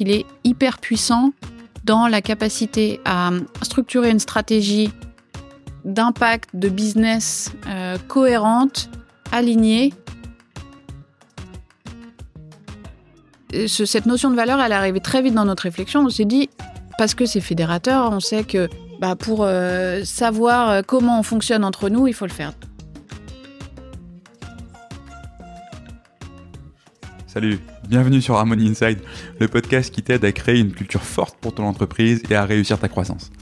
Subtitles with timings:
[0.00, 1.32] il est hyper puissant
[1.84, 3.30] dans la capacité à
[3.62, 4.90] structurer une stratégie
[5.84, 8.90] d'impact, de business euh, cohérente,
[9.30, 9.92] alignée.
[13.66, 16.02] cette notion de valeur, elle est arrivée très vite dans notre réflexion.
[16.02, 16.48] On s'est dit,
[16.98, 18.68] parce que c'est fédérateur, on sait que
[19.00, 22.52] bah, pour euh, savoir euh, comment on fonctionne entre nous, il faut le faire.
[27.26, 27.58] Salut,
[27.90, 29.00] bienvenue sur Harmony Inside,
[29.40, 32.78] le podcast qui t'aide à créer une culture forte pour ton entreprise et à réussir
[32.78, 33.32] ta croissance.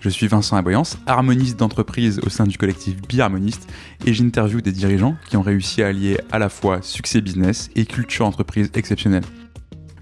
[0.00, 3.72] Je suis Vincent Aboyance, harmoniste d'entreprise au sein du collectif Biharmoniste
[4.04, 7.86] et j'interviewe des dirigeants qui ont réussi à allier à la fois succès business et
[7.86, 9.24] culture entreprise exceptionnelle.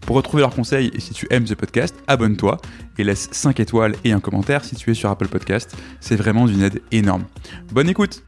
[0.00, 2.56] Pour retrouver leurs conseils et si tu aimes ce podcast, abonne-toi
[2.98, 5.76] et laisse 5 étoiles et un commentaire si tu es sur Apple Podcast.
[6.00, 7.26] C'est vraiment d'une aide énorme.
[7.70, 8.24] Bonne écoute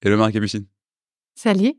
[0.00, 0.64] Hello Marie-Capucine.
[1.34, 1.74] Salut.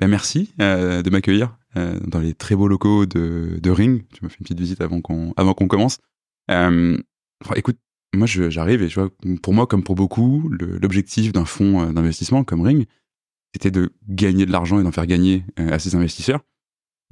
[0.00, 4.04] Ben merci euh, de m'accueillir euh, dans les très beaux locaux de, Ring.
[4.12, 5.98] Tu m'as fait une petite visite avant qu'on avant qu'on commence.
[6.50, 6.98] Euh,
[7.54, 7.78] écoute,
[8.12, 12.62] moi j'arrive et je vois, pour moi comme pour beaucoup, l'objectif d'un fonds d'investissement comme
[12.62, 12.86] Ring,
[13.54, 16.40] c'était de gagner de l'argent et d'en faire gagner à ses investisseurs.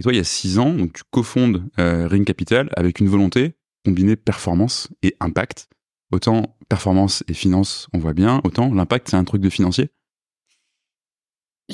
[0.01, 3.55] Et toi, il y a six ans, donc tu cofondes Ring Capital avec une volonté
[3.85, 5.69] combiner performance et impact.
[6.11, 9.91] Autant performance et finance, on voit bien, autant l'impact, c'est un truc de financier.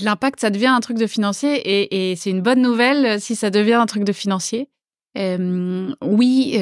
[0.02, 3.74] L'impact, ça devient un truc de financier et, c'est une bonne nouvelle si ça devient
[3.74, 4.68] un truc de financier.
[5.16, 6.58] oui,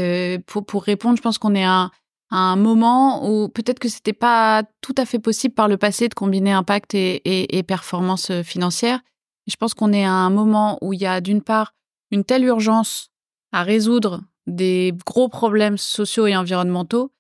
[0.47, 1.91] pour, pour répondre, je pense qu'on est à
[2.31, 6.15] un moment où peut-être que c'était pas tout à fait possible par le passé de
[6.15, 9.01] combiner impact et, performance euh, financière.
[9.47, 11.75] je pense qu'on est à un moment où il y a d'une part
[12.11, 13.11] une telle urgence
[13.53, 17.13] à résoudre des gros problèmes sociaux et environnementaux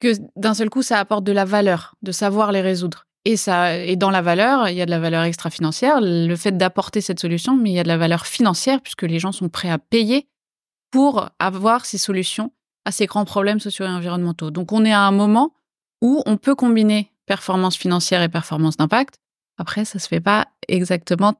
[0.00, 3.06] que d'un seul coup ça apporte de la valeur de savoir les résoudre.
[3.24, 6.56] Et ça, et dans la valeur, il y a de la valeur extra-financière, le fait
[6.56, 9.48] d'apporter cette solution, mais il y a de la valeur financière puisque les gens sont
[9.48, 10.26] prêts à payer
[10.90, 12.52] pour avoir ces solutions
[12.84, 14.50] à ces grands problèmes sociaux et environnementaux.
[14.50, 15.54] Donc on est à un moment
[16.00, 19.16] où on peut combiner performance financière et performance d'impact.
[19.56, 21.34] Après, ça se fait pas exactement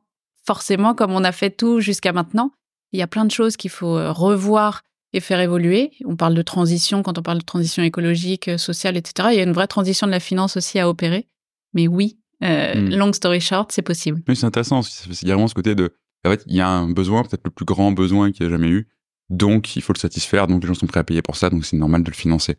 [0.44, 2.52] forcément comme on a fait tout jusqu'à maintenant.
[2.92, 4.82] Il y a plein de choses qu'il faut euh, revoir
[5.12, 5.92] et faire évoluer.
[6.04, 9.28] On parle de transition quand on parle de transition écologique, euh, sociale, etc.
[9.32, 11.28] Il y a une vraie transition de la finance aussi à opérer.
[11.74, 12.94] Mais oui, euh, hmm.
[12.94, 14.22] long story short, c'est possible.
[14.28, 14.80] Oui, c'est intéressant.
[15.08, 15.94] Y a vraiment ce côté de,
[16.24, 18.56] en fait, il y a un besoin, peut-être le plus grand besoin qu'il n'y a
[18.56, 18.88] jamais eu,
[19.32, 21.64] donc il faut le satisfaire, donc les gens sont prêts à payer pour ça, donc
[21.64, 22.56] c'est normal de le financer.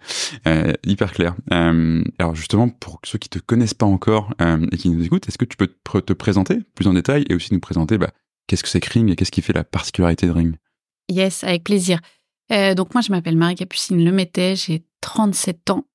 [0.48, 1.36] Euh, hyper clair.
[1.52, 5.28] Euh, alors justement, pour ceux qui te connaissent pas encore euh, et qui nous écoutent,
[5.28, 8.12] est-ce que tu peux te, présenter plus en détail et aussi nous présenter bah,
[8.48, 10.56] qu'est-ce que c'est que Ring et qu'est-ce qui fait la particularité de Ring?
[11.10, 12.00] Yes, avec plaisir.
[12.50, 15.86] donc moi je m'appelle Marie-Capucine Lemettet, j'ai 37 ans,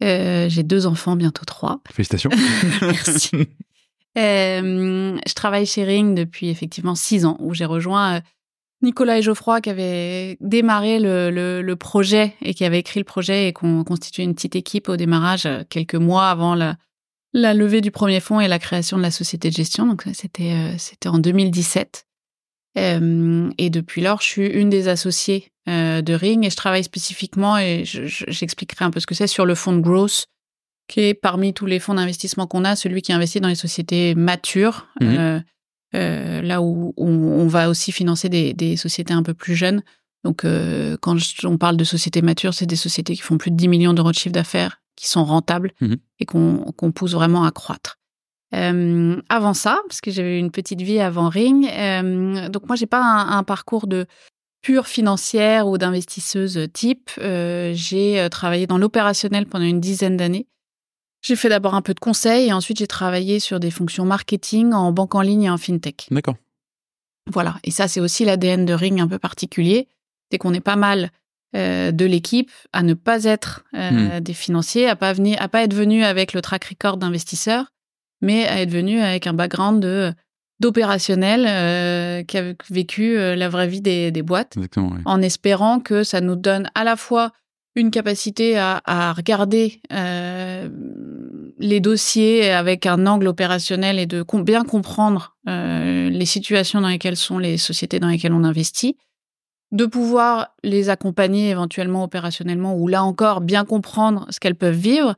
[0.00, 1.80] j'ai deux enfants, bientôt trois.
[1.92, 2.30] Félicitations.
[2.82, 3.48] Merci.
[4.16, 8.22] je travaille chez Ring depuis effectivement six ans, où j'ai rejoint
[8.82, 13.52] Nicolas et Geoffroy qui avaient démarré le, projet et qui avaient écrit le projet et
[13.52, 16.76] qu'on constitué une petite équipe au démarrage euh, quelques mois avant la,
[17.32, 19.86] levée du premier fonds et la création de la société de gestion.
[19.86, 22.06] Donc c'était euh, c'était en 2017.
[22.76, 27.58] Euh, et depuis lors, je suis une des associées de Ring et je travaille spécifiquement
[27.58, 30.24] et j'expliquerai un peu ce que c'est sur le fonds de growth
[30.88, 34.14] qui est parmi tous les fonds d'investissement qu'on a, celui qui investit dans les sociétés
[34.14, 34.88] matures.
[35.00, 35.40] Mmh
[35.94, 39.82] euh, là où, on va aussi financer des, sociétés un peu plus jeunes.
[40.22, 43.56] Donc, euh, quand on parle de sociétés matures, c'est des sociétés qui font plus de
[43.56, 47.52] 10 millions d'euros de chiffre d'affaires, qui sont rentables mmh et qu'on pousse vraiment à
[47.52, 47.97] croître.
[48.54, 51.68] Euh, avant ça, parce que j'avais une petite vie avant Ring,
[52.50, 54.06] donc moi j'ai pas un, parcours de
[54.62, 57.10] pure financière ou d'investisseuse type.
[57.18, 60.46] j'ai travaillé dans l'opérationnel pendant une dizaine d'années.
[61.20, 64.72] J'ai fait d'abord un peu de conseil et ensuite j'ai travaillé sur des fonctions marketing
[64.72, 66.06] en banque en ligne et en fintech.
[66.10, 66.36] D'accord.
[67.30, 67.56] Voilà.
[67.64, 69.88] Et ça, c'est aussi l'ADN de Ring un peu particulier.
[70.30, 71.10] C'est qu'on est pas mal
[71.56, 74.20] euh, de l'équipe à ne pas être euh, hmm.
[74.20, 77.72] des financiers, à pas venir, à pas être venu avec le track record d'investisseur,
[78.20, 80.12] mais à être venu avec un background de
[80.60, 84.56] d'opérationnel euh, qui a vécu la vraie vie des, des boîtes,
[85.04, 87.32] en espérant que ça nous donne à la fois
[87.78, 90.68] une capacité à, regarder euh,
[91.58, 97.16] les dossiers avec un angle opérationnel et de bien comprendre euh, les situations dans lesquelles
[97.16, 98.96] sont les sociétés dans lesquelles on investit,
[99.70, 105.14] de pouvoir les accompagner éventuellement opérationnellement ou là encore bien comprendre ce qu'elles peuvent vivre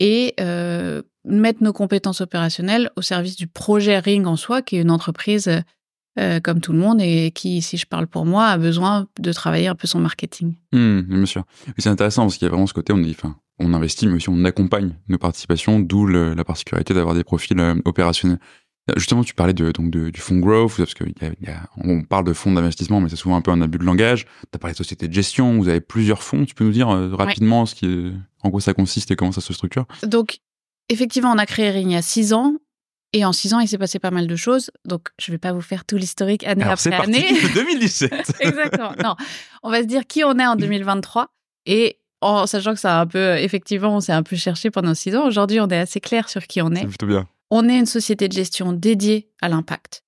[0.00, 4.82] et euh, mettre nos compétences opérationnelles au service du projet Ring en soi, qui est
[4.82, 5.50] une entreprise
[6.18, 9.32] euh, comme tout le monde, et qui, si je parle pour moi, a besoin de
[9.32, 10.54] travailler un peu son marketing.
[10.72, 11.44] Mmh, bien sûr.
[11.78, 14.28] C'est intéressant parce qu'il y a vraiment ce côté, on, enfin, on investit, mais aussi
[14.28, 18.38] on accompagne nos participations, d'où la particularité d'avoir des profils euh, opérationnels.
[18.96, 23.00] Justement, tu parlais de, donc de, du fonds growth, parce qu'on parle de fonds d'investissement,
[23.00, 24.26] mais c'est souvent un peu un abus de langage.
[24.26, 26.44] Tu as parlé de société de gestion, vous avez plusieurs fonds.
[26.44, 28.12] Tu peux nous dire euh, rapidement ce qui
[28.42, 29.86] en quoi ça consiste et comment ça se structure?
[30.06, 30.40] Donc,
[30.88, 32.54] effectivement, on a créé Ring il y a six ans.
[33.12, 34.72] Et en six ans, il s'est passé pas mal de choses.
[34.84, 37.32] Donc, je ne vais pas vous faire tout l'historique année après année.
[37.40, 38.32] C'est 2017.
[38.40, 38.92] Exactement.
[39.02, 39.14] Non,
[39.62, 41.28] on va se dire qui on est en 2023.
[41.66, 44.94] Et en sachant que ça a un peu, effectivement, on s'est un peu cherché pendant
[44.94, 45.26] six ans.
[45.28, 46.80] Aujourd'hui, on est assez clair sur qui on est.
[46.80, 47.28] C'est plutôt bien.
[47.50, 50.02] On est une société de gestion dédiée à l'impact,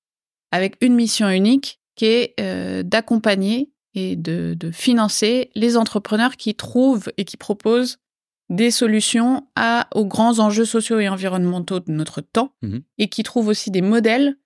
[0.50, 6.54] avec une mission unique qui est euh, d'accompagner et de, de financer les entrepreneurs qui
[6.56, 7.98] trouvent et qui proposent
[8.48, 12.82] des solutions à, aux grands enjeux sociaux et environnementaux de notre temps Mhm.
[12.98, 14.36] et qui trouvent aussi des modèles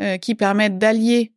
[0.00, 1.32] euh, qui permettent d'allier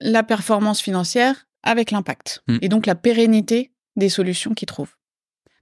[0.00, 2.58] la performance financière avec l'impact Mhm.
[2.62, 4.94] et donc la pérennité des solutions qu'ils trouvent.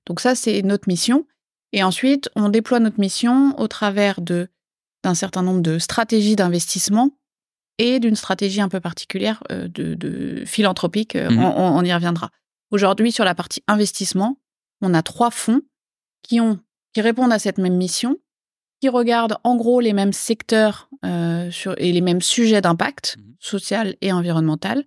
[0.07, 1.27] Donc ça, c'est notre mission.
[1.73, 4.49] Et ensuite, on déploie notre mission au travers de
[5.05, 7.11] d'un certain nombre de stratégies d'investissement
[7.79, 11.15] et d'une stratégie un peu particulière euh, de, de philanthropique.
[11.15, 11.39] euh, Mhm.
[11.45, 12.31] on y reviendra.
[12.71, 14.39] Aujourd'hui, sur la partie investissement,
[14.81, 15.63] on a trois fonds
[16.23, 16.59] qui, ont,
[16.93, 18.17] qui répondent à cette même mission,
[18.81, 23.35] qui regardent en gros les mêmes secteurs euh, sur, et les mêmes sujets d'impact Mhm.
[23.41, 24.85] social et environnemental,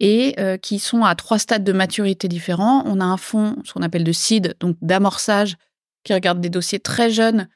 [0.00, 2.82] et euh, qui sont à trois stades de maturité différents.
[2.86, 5.56] On a un fonds, ce qu'on appelle de seed, donc d'amorçage,
[6.04, 7.48] qui regarde des dossiers très jeunes,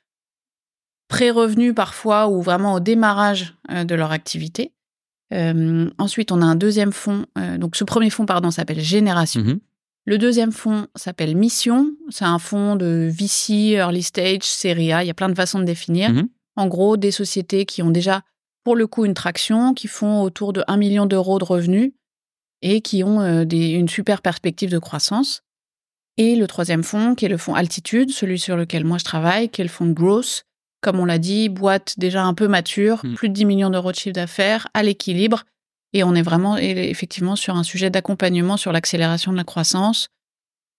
[1.08, 4.72] pré-revenus parfois, ou vraiment au démarrage euh, de leur activité.
[5.98, 7.26] Ensuite, on a un deuxième fonds.
[7.58, 9.42] donc, ce premier fonds, pardon, s'appelle Génération.
[9.42, 9.60] Mhm.
[10.08, 11.90] Le deuxième fonds s'appelle Mission.
[12.08, 15.05] C'est un fonds de VC, Early Stage, Série A.
[15.05, 16.10] Il y a plein de façons de définir.
[16.10, 16.28] Mhm.
[16.56, 18.22] En gros, des sociétés qui ont déjà,
[18.64, 21.93] pour le coup, une traction, qui font autour de 1 million d'euros de revenus
[22.62, 25.43] et qui ont euh, des- une super perspective de croissance.
[26.16, 29.50] Et le troisième fonds, qui est le fonds Altitude, celui sur lequel moi je travaille,
[29.50, 30.44] qui est le fonds Growth.
[30.81, 33.14] Comme on l'a dit, boîte déjà un peu mature, Mm.
[33.14, 35.44] plus de 10 millions d'euros de chiffre d'affaires, à l'équilibre.
[35.93, 40.08] Et on est vraiment effectivement sur un sujet d'accompagnement sur l'accélération de la croissance.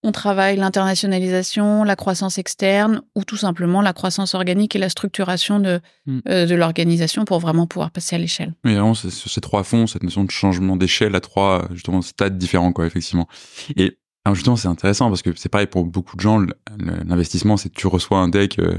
[0.01, 5.59] On travaille l'internationalisation, la croissance externe ou tout simplement la croissance organique et la structuration
[5.59, 6.19] de, Mm.
[6.29, 8.53] euh, de l'organisation pour vraiment pouvoir passer à l'échelle.
[8.63, 12.01] Mais vraiment, c'est sur ces trois fonds, cette notion de changement d'échelle à trois, justement,
[12.01, 13.27] stades différents, quoi, effectivement.
[13.75, 16.45] Et alors justement, c'est intéressant parce que c'est pareil pour beaucoup de gens,
[16.77, 18.77] l'investissement, c'est que tu reçois un deck, euh,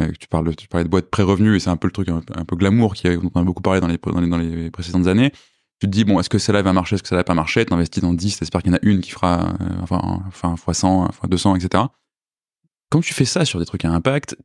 [0.00, 2.20] euh, tu parles, tu parlais de boîte pré-revenu et c'est un peu le truc un,
[2.20, 4.38] peu- un peu glamour qui, dont on a beaucoup parlé dans les, dans les, dans
[4.38, 5.32] les précédentes années.
[5.80, 7.64] Tu te dis, bon, est-ce que celle-là va marcher, est-ce que ça va pas marcher?
[7.66, 10.74] T'investis dans 10, t'espères qu'il y en a une qui fera, euh, enfin, enfin, fois
[10.74, 11.84] 100, fois 200, etc.
[12.90, 14.36] Quand tu fais ça sur des trucs à impact,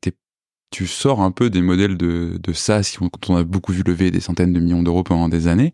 [0.71, 4.11] tu sors un peu des modèles de, de SaaS dont on a beaucoup vu lever
[4.11, 5.73] des centaines de millions d'euros pendant des années.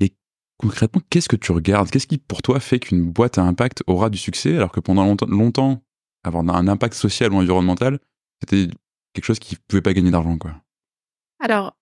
[0.00, 0.14] Et
[0.58, 1.90] concrètement, qu'est-ce que tu regardes?
[1.90, 5.04] Qu'est-ce qui, pour toi, fait qu'une boîte à impact aura du succès alors que pendant
[5.04, 5.82] longtemps, longtemps
[6.24, 7.98] avoir un impact social ou environnemental,
[8.40, 8.68] c'était
[9.12, 10.54] quelque chose qui pouvait pas gagner d'argent, quoi?
[11.40, 11.76] Alors,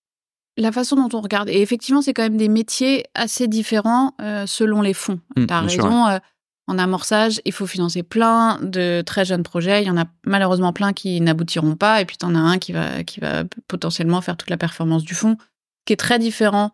[0.60, 4.46] la façon dont on regarde, et effectivement, c'est quand même des métiers assez différents euh,
[4.46, 5.20] selon les fonds.
[5.36, 6.18] Mm, tu as raison, euh,
[6.66, 9.82] en amorçage, il faut financer plein de très jeunes projets.
[9.82, 12.58] Il y en a malheureusement plein qui n'aboutiront pas, et puis tu en as un
[12.58, 15.36] qui va, qui va potentiellement faire toute la performance du fonds,
[15.84, 16.72] qui est très différent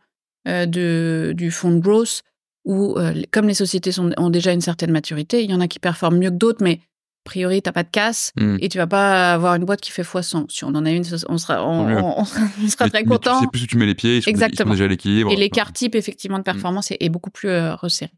[0.48, 2.22] euh, de, du fonds de growth,
[2.64, 2.96] où,
[3.30, 6.18] comme les sociétés sont, ont déjà une certaine maturité, il y en a qui performent
[6.18, 6.80] mieux que d'autres, mais
[7.26, 8.56] priori, t'as pas de casse Mm.
[8.60, 10.46] et tu vas pas avoir une boîte qui fait x100.
[10.50, 13.38] Si on en a une, on sera, on, sera Mais- très mais content.
[13.38, 14.70] Tu sais plus où tu mets les pieds, ils sont, ils sont Exactement.
[14.72, 15.30] déjà à l'équilibre.
[15.30, 18.10] Et l'écart type, effectivement, de performance est, est beaucoup plus euh, resserré.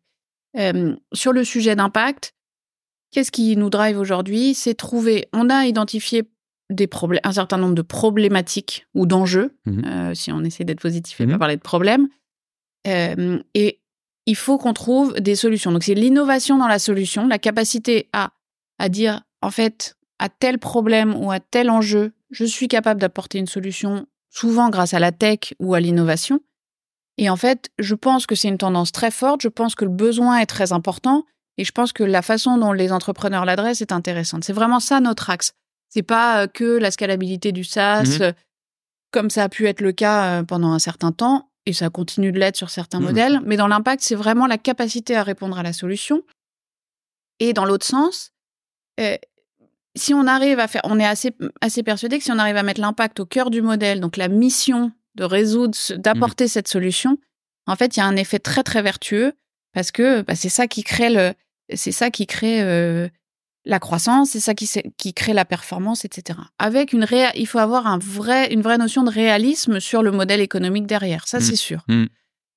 [0.56, 2.32] Euh, sur le sujet d'impact,
[3.12, 4.54] qu'est-ce qui nous drive aujourd'hui?
[4.54, 5.26] C'est trouver.
[5.32, 6.24] On a identifié
[6.70, 9.84] des problèmes, un certain nombre de problématiques ou d'enjeux, Mhm.
[9.86, 11.32] euh, si on essaie d'être positif et Mhm.
[11.32, 12.08] pas parler de problèmes.
[12.86, 13.80] Et
[14.26, 15.72] il faut qu'on trouve des solutions.
[15.72, 18.30] Donc, c'est l'innovation dans la solution, la capacité à,
[18.78, 23.38] à dire, en fait, à tel problème ou à tel enjeu, je suis capable d'apporter
[23.38, 26.40] une solution, souvent grâce à la tech ou à l'innovation.
[27.16, 29.40] Et en fait, je pense que c'est une tendance très forte.
[29.42, 31.24] Je pense que le besoin est très important.
[31.56, 34.44] Et je pense que la façon dont les entrepreneurs l'adressent est intéressante.
[34.44, 35.52] C'est vraiment ça notre axe.
[35.88, 38.22] C'est pas euh, que la scalabilité du SaaS, Mhm.
[38.22, 38.32] euh,
[39.10, 42.30] comme ça a pu être le cas euh, pendant un certain temps, et ça continue
[42.30, 43.06] de l'être sur certains Mhm.
[43.06, 43.40] modèles.
[43.44, 46.22] Mais dans l'impact, c'est vraiment la capacité à répondre à la solution.
[47.40, 48.30] Et dans l'autre sens,
[48.98, 49.16] euh,
[49.96, 52.62] si on arrive à faire, on est assez, assez persuadé que si on arrive à
[52.62, 57.18] mettre l'impact au cœur du modèle, donc la mission de résoudre, d'apporter cette solution,
[57.66, 59.32] en fait, il y a un effet très très vertueux
[59.72, 61.34] parce que bah, c'est ça qui crée le,
[61.74, 63.08] c'est ça qui crée euh,
[63.64, 66.38] la croissance, c'est ça qui, crée la performance, etc.
[66.58, 70.10] Avec une réa, il faut avoir un vrai, une vraie notion de réalisme sur le
[70.10, 71.42] modèle économique derrière, ça Mm.
[71.42, 71.84] c'est sûr.
[71.88, 72.06] Mm.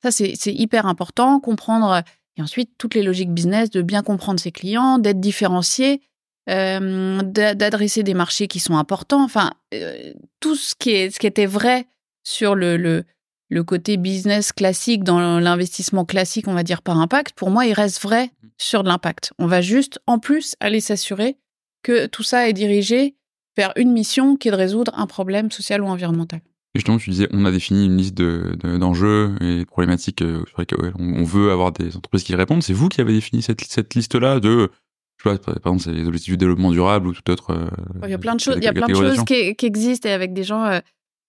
[0.02, 2.02] Ça, c'est hyper important, comprendre,
[2.38, 6.02] et ensuite, toutes les logiques business, de bien comprendre ses clients, d'être différencié,
[6.50, 9.24] euh, d'adresser des marchés qui sont importants.
[9.24, 11.88] Enfin, euh, tout ce qui, est, ce qui était vrai
[12.24, 13.04] sur le, le,
[13.50, 17.74] le côté business classique, dans l'investissement classique, on va dire par impact, pour moi, il
[17.74, 18.48] reste vrai mmh.
[18.58, 19.34] sur de l'impact.
[19.40, 21.38] On va juste, en plus, aller s'assurer
[21.84, 23.16] que tout ça est dirigé
[23.58, 26.42] vers une mission qui est de résoudre un problème social ou environnemental.
[26.74, 30.44] Et justement, tu disais, on a défini une liste d'enjeux de, et de problématiques euh,
[30.48, 32.64] sur lesquelles on veut avoir des entreprises qui répondent.
[32.64, 34.72] C'est vous qui avez défini cette, cette liste-là de,
[35.24, 37.52] je sais pas, par exemple, c'est les objectifs du développement durable ou tout autre.
[37.52, 37.70] Euh,
[38.04, 40.10] il y a plein de choses, il y a plein de choses qui, qui, existent
[40.10, 40.80] et avec des gens euh,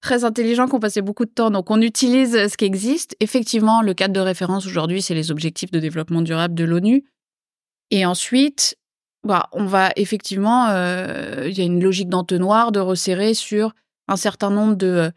[0.01, 1.51] très intelligents qui ont passé beaucoup de temps.
[1.51, 3.17] Donc, on utilise ce qui existe.
[3.21, 7.05] Effectivement, le cadre de référence aujourd'hui, c'est les objectifs de développement durable de l'ONU.
[7.91, 8.77] Et ensuite,
[9.25, 13.75] bah, on va effectivement, il y a une logique d'entonnoir de resserrer sur
[14.09, 15.13] un certain nombre de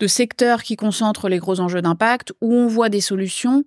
[0.00, 3.64] de secteurs qui concentrent les gros enjeux d'impact, où on voit des solutions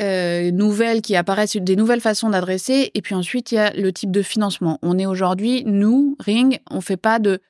[0.00, 2.90] euh, nouvelles qui apparaissent, des nouvelles façons d'adresser.
[2.94, 4.78] Et puis ensuite, il y a le type de financement.
[4.82, 7.40] On est aujourd'hui, nous, Ring, on fait pas de,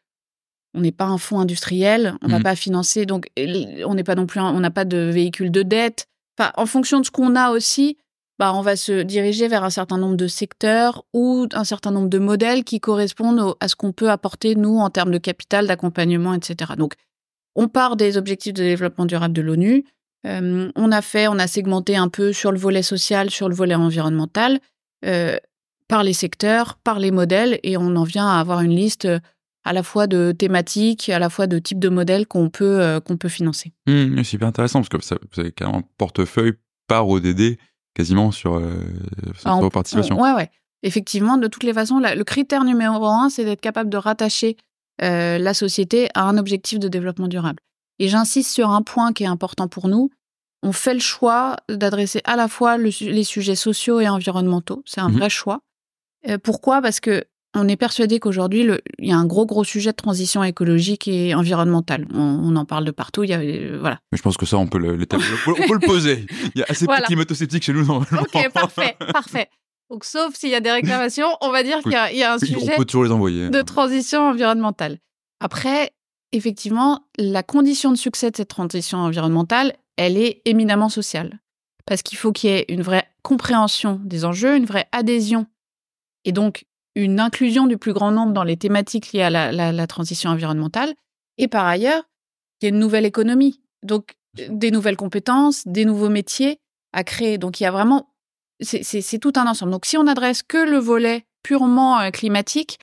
[0.74, 2.42] on n'est pas un fonds industriel, on ne va mmh.
[2.42, 6.06] pas financer, donc on n'est pas non plus, on n'a pas de véhicule de dette.
[6.38, 7.96] Enfin, en fonction de ce qu'on a aussi,
[8.38, 12.08] bah, on va se diriger vers un certain nombre de secteurs ou un certain nombre
[12.08, 16.34] de modèles qui correspondent à ce qu'on peut apporter, nous, en termes de capital, d'accompagnement,
[16.34, 16.72] etc.
[16.76, 16.94] Donc,
[17.54, 19.84] on part des objectifs de développement durable de l'ONU.
[20.26, 23.54] Euh, on a fait, on a segmenté un peu sur le volet social, sur le
[23.54, 24.60] volet environnemental,
[25.04, 25.36] euh,
[25.88, 29.18] par les secteurs, par les modèles, et on en vient à avoir une liste euh,
[29.64, 33.16] à la fois de thématiques, à la fois de types de modèles qu'on peut, qu'on
[33.16, 33.72] peut financer.
[33.86, 36.52] Mmh, c'est hyper intéressant parce que ça, vous avez carrément un portefeuille
[36.86, 37.56] par ODD
[37.94, 38.60] quasiment sur,
[39.38, 40.20] sur vos participations.
[40.20, 40.50] Ouais, ouais.
[40.82, 44.58] Effectivement, de toutes les façons, le critère numéro un, c'est d'être capable de rattacher
[45.00, 47.62] la société a un objectif de développement durable.
[47.98, 50.10] Et j'insiste sur un point qui est important pour nous.
[50.62, 54.82] On fait le choix d'adresser à la fois les sujets sociaux et environnementaux.
[54.86, 55.60] C'est un mmh vrai choix.
[56.28, 56.80] Euh, pourquoi?
[56.80, 57.24] Parce que
[57.54, 61.34] on est persuadé qu'aujourd'hui, il y a un gros, gros sujet de transition écologique et
[61.34, 62.06] environnementale.
[62.12, 63.22] On, en parle de partout.
[63.22, 64.00] Il y a, euh, voilà.
[64.10, 64.96] Mais je pense que ça, on peut le, on
[65.68, 66.26] peut, le poser.
[66.54, 67.88] Il y a assez de climato-sceptiques chez nous.
[67.88, 69.48] Ok, parfait, parfait.
[69.90, 72.76] Donc, sauf s'il y a des réclamations, on va dire qu'il y, a un sujet
[72.76, 74.98] de transition environnementale.
[75.40, 75.92] Après,
[76.36, 81.40] effectivement, la condition de succès de cette transition environnementale, elle est éminemment sociale.
[81.86, 85.46] Parce qu'il faut qu'il y ait une vraie compréhension des enjeux, une vraie adhésion,
[86.24, 86.64] et donc
[86.96, 90.94] une inclusion du plus grand nombre dans les thématiques liées à la, transition environnementale.
[91.38, 92.02] Et par ailleurs,
[92.60, 94.14] il y a une nouvelle économie, donc
[94.48, 96.58] des nouvelles compétences, des nouveaux métiers
[96.92, 97.38] à créer.
[97.38, 98.14] Donc il y a vraiment
[98.60, 99.72] c'est tout un ensemble.
[99.72, 102.78] Donc si on n'adresse que le volet purement euh, climatique,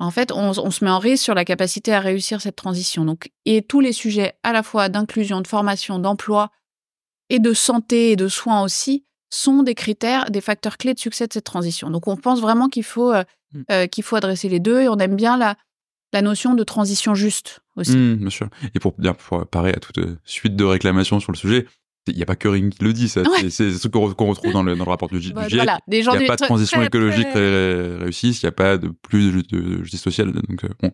[0.00, 3.04] en fait, on, se met en risque sur la capacité à réussir cette transition.
[3.04, 6.50] Donc, et tous les sujets à la fois d'inclusion, de formation, d'emploi
[7.28, 11.26] et de santé et de soins aussi sont des critères, des facteurs clés de succès
[11.26, 11.90] de cette transition.
[11.90, 13.60] Donc, on pense vraiment qu'il faut euh, mmh.
[13.70, 15.56] euh, qu'il faut adresser les deux et on aime bien la
[16.12, 17.96] la notion de transition juste aussi.
[17.96, 18.48] Mmh, bien sûr.
[18.74, 21.66] Et pour bien pour parer à toute suite de réclamations sur le sujet,
[22.06, 23.22] il n'y a pas que Ring qui le dit, ça.
[23.50, 25.34] C'est ce qu'on retrouve dans le, dans le rapport du, GIEC.
[25.36, 25.78] il n'y a
[26.26, 30.32] pas de transition écologique réussie, il n'y a pas de plus de, justice sociale.
[30.32, 30.92] Donc, euh, bon,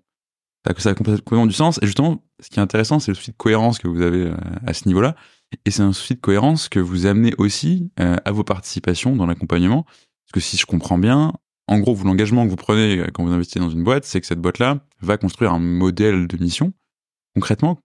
[0.78, 1.78] ça a complètement du sens.
[1.82, 4.36] Et justement, ce qui est intéressant, c'est le souci de cohérence que vous avez euh,
[4.66, 5.14] à ce niveau-là.
[5.64, 9.26] Et c'est un souci de cohérence que vous amenez aussi euh, à vos participations dans
[9.26, 9.84] l'accompagnement.
[9.84, 11.32] Parce que si je comprends bien,
[11.68, 14.26] en gros, vous, l'engagement que vous prenez quand vous investissez dans une boîte, c'est que
[14.26, 16.72] cette boîte-là va construire un modèle de mission.
[17.34, 17.78] Concrètement,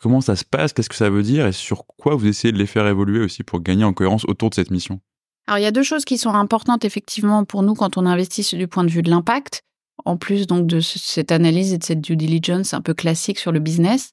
[0.00, 2.58] Comment ça se passe Qu'est-ce que ça veut dire Et sur quoi vous essayez de
[2.58, 5.00] les faire évoluer aussi pour gagner en cohérence autour de cette mission?
[5.46, 8.56] Alors, il y a deux choses qui sont importantes effectivement pour nous quand on investit
[8.56, 9.62] du point de vue de l'impact,
[10.04, 13.50] en plus donc de cette analyse et de cette due diligence un peu classique sur
[13.50, 14.12] le business.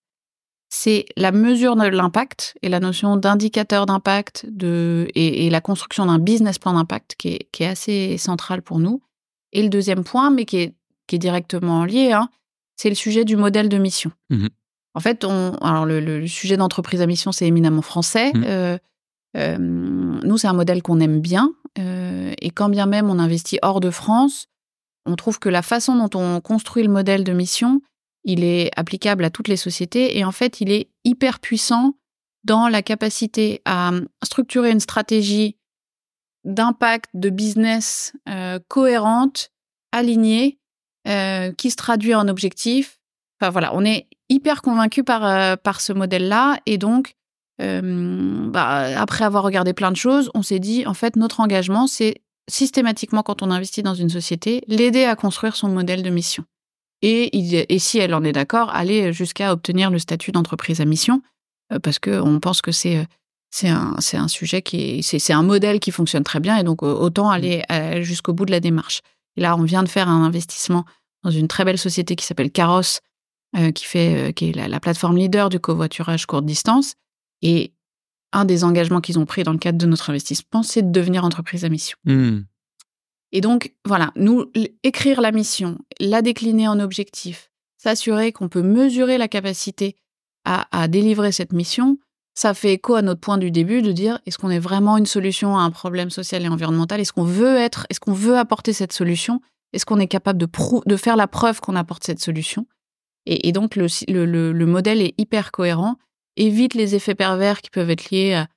[0.69, 6.19] C'est la mesure de l'impact et la notion d'indicateur d'impact de, et, la construction d'un
[6.19, 9.01] business plan d'impact qui est, qui est, assez centrale pour nous.
[9.53, 12.29] Et le deuxième point, mais qui est, qui est directement lié, hein,
[12.75, 14.12] c'est le sujet du modèle de mission.
[14.29, 14.48] Mmh
[14.94, 18.32] en fait, on, alors le, sujet d'entreprise à mission, c'est éminemment français.
[18.34, 18.44] Mmh.
[18.46, 18.77] Euh,
[19.36, 21.53] euh, nous, c'est un modèle qu'on aime bien.
[21.77, 24.48] Euh, et quand bien même on investit hors de France,
[25.06, 27.82] on trouve que la façon dont on construit le modèle de mission,
[28.24, 30.17] il est applicable à toutes les sociétés.
[30.17, 31.94] Et en fait, il est hyper puissant
[32.44, 33.91] dans la capacité à
[34.24, 35.58] structurer une stratégie
[36.44, 38.13] d'impact, de business
[38.67, 39.51] cohérente,
[39.91, 40.60] alignée,
[41.06, 43.00] qui se traduit en objectifs.
[43.39, 46.60] Enfin voilà, on est hyper convaincu par, euh, par ce modèle-là.
[46.65, 47.15] Et donc,
[47.62, 51.88] euh, bah, après avoir regardé plein de choses, on s'est dit, en fait, notre engagement,
[51.88, 56.46] c'est systématiquement, quand on investit dans une société, l'aider à construire son modèle de mission.
[57.01, 61.22] Et, et si elle en est d'accord, aller jusqu'à obtenir le statut d'entreprise à mission,
[61.74, 63.05] euh, parce qu'on pense que c'est
[63.50, 66.57] c'est un, c'est un sujet qui est, c'est, c'est un modèle qui fonctionne très bien
[66.57, 67.63] et donc autant aller
[68.01, 69.00] jusqu'au bout de la démarche.
[69.38, 70.84] Et là, on vient de faire un investissement
[71.24, 73.00] dans une très belle société qui s'appelle Caros,
[73.74, 76.96] qui fait, qui est la, plateforme leader du covoiturage courte distance.
[77.42, 77.74] Et
[78.34, 81.24] un des engagements qu'ils ont pris dans le cadre de notre investissement, c'est de devenir
[81.24, 81.98] entreprise à mission.
[82.06, 82.39] Mmh.
[83.32, 84.46] Et donc, voilà, nous,
[84.84, 89.96] écrire la mission, la décliner en objectifs, s'assurer qu'on peut mesurer la capacité
[90.46, 91.98] à, délivrer cette mission,
[92.34, 95.06] ça fait écho à notre point du début de dire est-ce qu'on est vraiment une
[95.06, 97.01] solution à un problème social et environnemental?
[97.01, 99.42] Est-ce qu'on veut être Est-ce qu'on veut apporter cette solution?
[99.74, 100.48] Est-ce qu'on est capable de,
[100.86, 102.66] de faire la preuve qu'on apporte cette solution?
[103.27, 105.98] Et, donc, le, le, le, modèle est hyper cohérent,
[106.36, 108.48] évite les effets pervers qui peuvent être liés à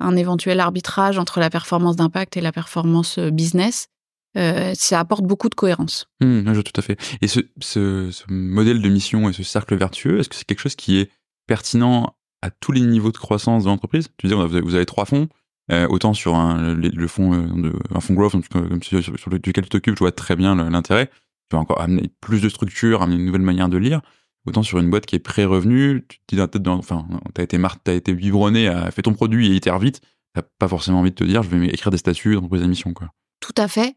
[0.00, 3.88] un éventuel arbitrage entre la performance d'impact et la performance euh, business.
[4.36, 6.06] Euh, ça apporte beaucoup de cohérence.
[6.20, 6.96] Mmh, je tout à fait.
[7.20, 10.98] Et ce, modèle de mission et ce cercle vertueux, est-ce que c'est quelque chose qui
[10.98, 11.10] est
[11.46, 14.08] pertinent à tous les niveaux de croissance de l'entreprise?
[14.18, 15.28] Tu veux dire, vous avez trois fonds,
[15.72, 18.34] euh, autant sur un, le, fonds, euh, de, un fonds growth,
[18.82, 21.10] sur, sur lequel tu t'occupes, je vois très bien l'intérêt.
[21.50, 24.00] Tu vas encore amener plus de structure, amener une nouvelle manière de lire.
[24.46, 27.58] Autant sur une boîte qui est pré-revenu, tu te dis dans tête, enfin, t'as été
[27.58, 30.00] mar t'as été vibronné, à fait ton produit et itère vite.
[30.32, 32.94] T'as pas forcément envie de te dire, je vais écrire des statuts d'entreprise à mission,
[32.94, 33.08] quoi.
[33.40, 33.96] Tout à fait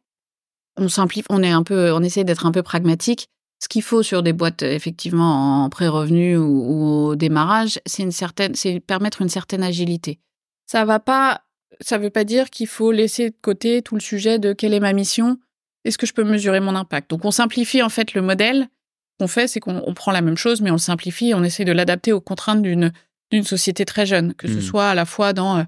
[0.77, 3.29] on simplifie, on est un peu, on essaie d'être un peu pragmatique.
[3.61, 8.55] Ce qu'il faut sur des boîtes effectivement en pré-revenu ou, au démarrage, c'est une certaine,
[8.55, 10.19] c'est permettre une certaine agilité.
[10.65, 11.41] Ça va pas,
[11.79, 14.79] ça veut pas dire qu'il faut laisser de côté tout le sujet de quelle est
[14.79, 15.37] ma mission,
[15.85, 17.09] est-ce que je peux mesurer mon impact?
[17.09, 18.67] Donc on simplifie en fait le modèle.
[19.13, 21.43] Ce qu'on fait, c'est qu'on prend la même chose, mais on le simplifie et on
[21.43, 22.91] essaie de l'adapter aux contraintes d'une
[23.31, 24.61] d'une société très jeune, que ce mmh.
[24.61, 25.63] soit à la fois dans euh,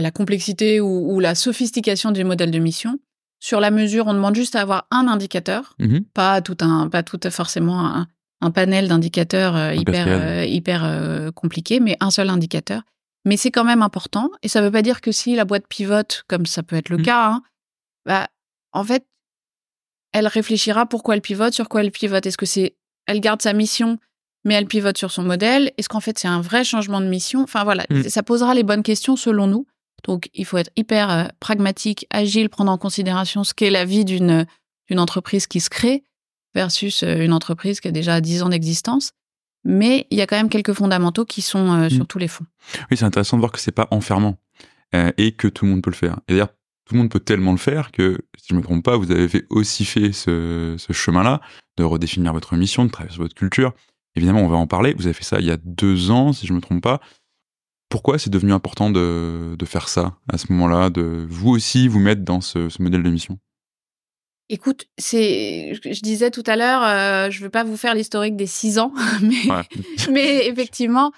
[0.00, 2.98] la complexité ou, la sophistication du modèle de mission,
[3.38, 6.04] sur la mesure, on demande juste à avoir un indicateur, mhm.
[6.04, 8.06] pas tout un, pas tout forcément
[8.40, 12.82] un, panel d'indicateurs euh, hyper, euh, hyper euh, compliqué, mais un seul indicateur.
[13.24, 14.30] Mais c'est quand même important.
[14.42, 16.88] Et ça ne veut pas dire que si la boîte pivote, comme ça peut être
[16.88, 17.04] le mhm.
[17.04, 17.42] cas, hein,
[18.04, 18.28] bah,
[18.72, 19.04] en fait,
[20.16, 22.24] elle réfléchira pourquoi elle pivote, sur quoi elle pivote.
[22.24, 22.74] Est-ce que c'est,
[23.06, 23.98] elle garde sa mission,
[24.44, 25.72] mais elle pivote sur son modèle?
[25.76, 27.42] Est-ce qu'en fait c'est un vrai changement de mission?
[27.42, 28.08] Enfin voilà, mhm.
[28.08, 29.66] ça posera les bonnes questions selon nous.
[30.04, 34.04] Donc, il faut être hyper euh, pragmatique, agile, prendre en considération ce qu'est la vie
[34.04, 34.46] d'une
[34.88, 36.04] d'une entreprise qui se crée
[36.54, 39.12] versus euh, une entreprise qui a déjà 10 ans d'existence.
[39.64, 42.06] Mais il y a quand même quelques fondamentaux qui sont euh, sur mm.
[42.06, 42.46] tous les fonds.
[42.90, 44.38] Oui, c'est intéressant de voir que c'est pas enfermant
[45.18, 46.20] et que tout le monde peut le faire.
[46.26, 46.48] Et d'ailleurs,
[46.86, 49.28] tout le monde peut tellement le faire que, si je me trompe pas, vous avez
[49.28, 51.40] fait aussi fait ce, ce chemin-là
[51.76, 53.74] de redéfinir votre mission, de travailler sur votre culture.
[54.14, 54.94] Évidemment, on va en parler.
[54.94, 57.00] Vous avez fait ça il y a deux ans, si je me trompe pas.
[57.88, 62.22] Pourquoi c'est devenu important de, faire ça à ce moment-là, de vous aussi vous mettre
[62.22, 63.38] dans ce, modèle de mission?
[64.48, 68.36] Écoute, c'est, je disais tout à l'heure, euh, je ne veux pas vous faire l'historique
[68.36, 68.92] des six ans,
[70.10, 71.12] mais, effectivement,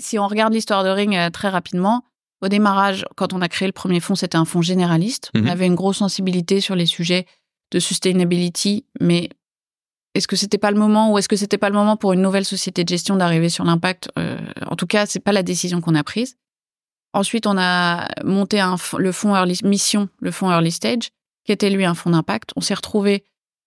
[0.00, 2.02] si on regarde l'histoire de Ring euh, très rapidement,
[2.46, 5.30] au démarrage, quand on a créé le premier fonds, c'était un fonds généraliste.
[5.34, 5.48] On mhm.
[5.48, 7.26] avait une grosse sensibilité sur les sujets
[7.72, 9.28] de sustainability, mais
[10.14, 12.22] est-ce que c'était pas le moment ou est-ce que c'était pas le moment pour une
[12.22, 15.80] nouvelle société de gestion d'arriver sur l'impact euh, En tout cas, c'est pas la décision
[15.80, 16.36] qu'on a prise.
[17.12, 21.10] Ensuite, on a monté un, le fonds Early Mission, le fonds Early Stage,
[21.44, 22.50] qui était lui un fonds d'impact.
[22.56, 23.24] On s'est retrouvé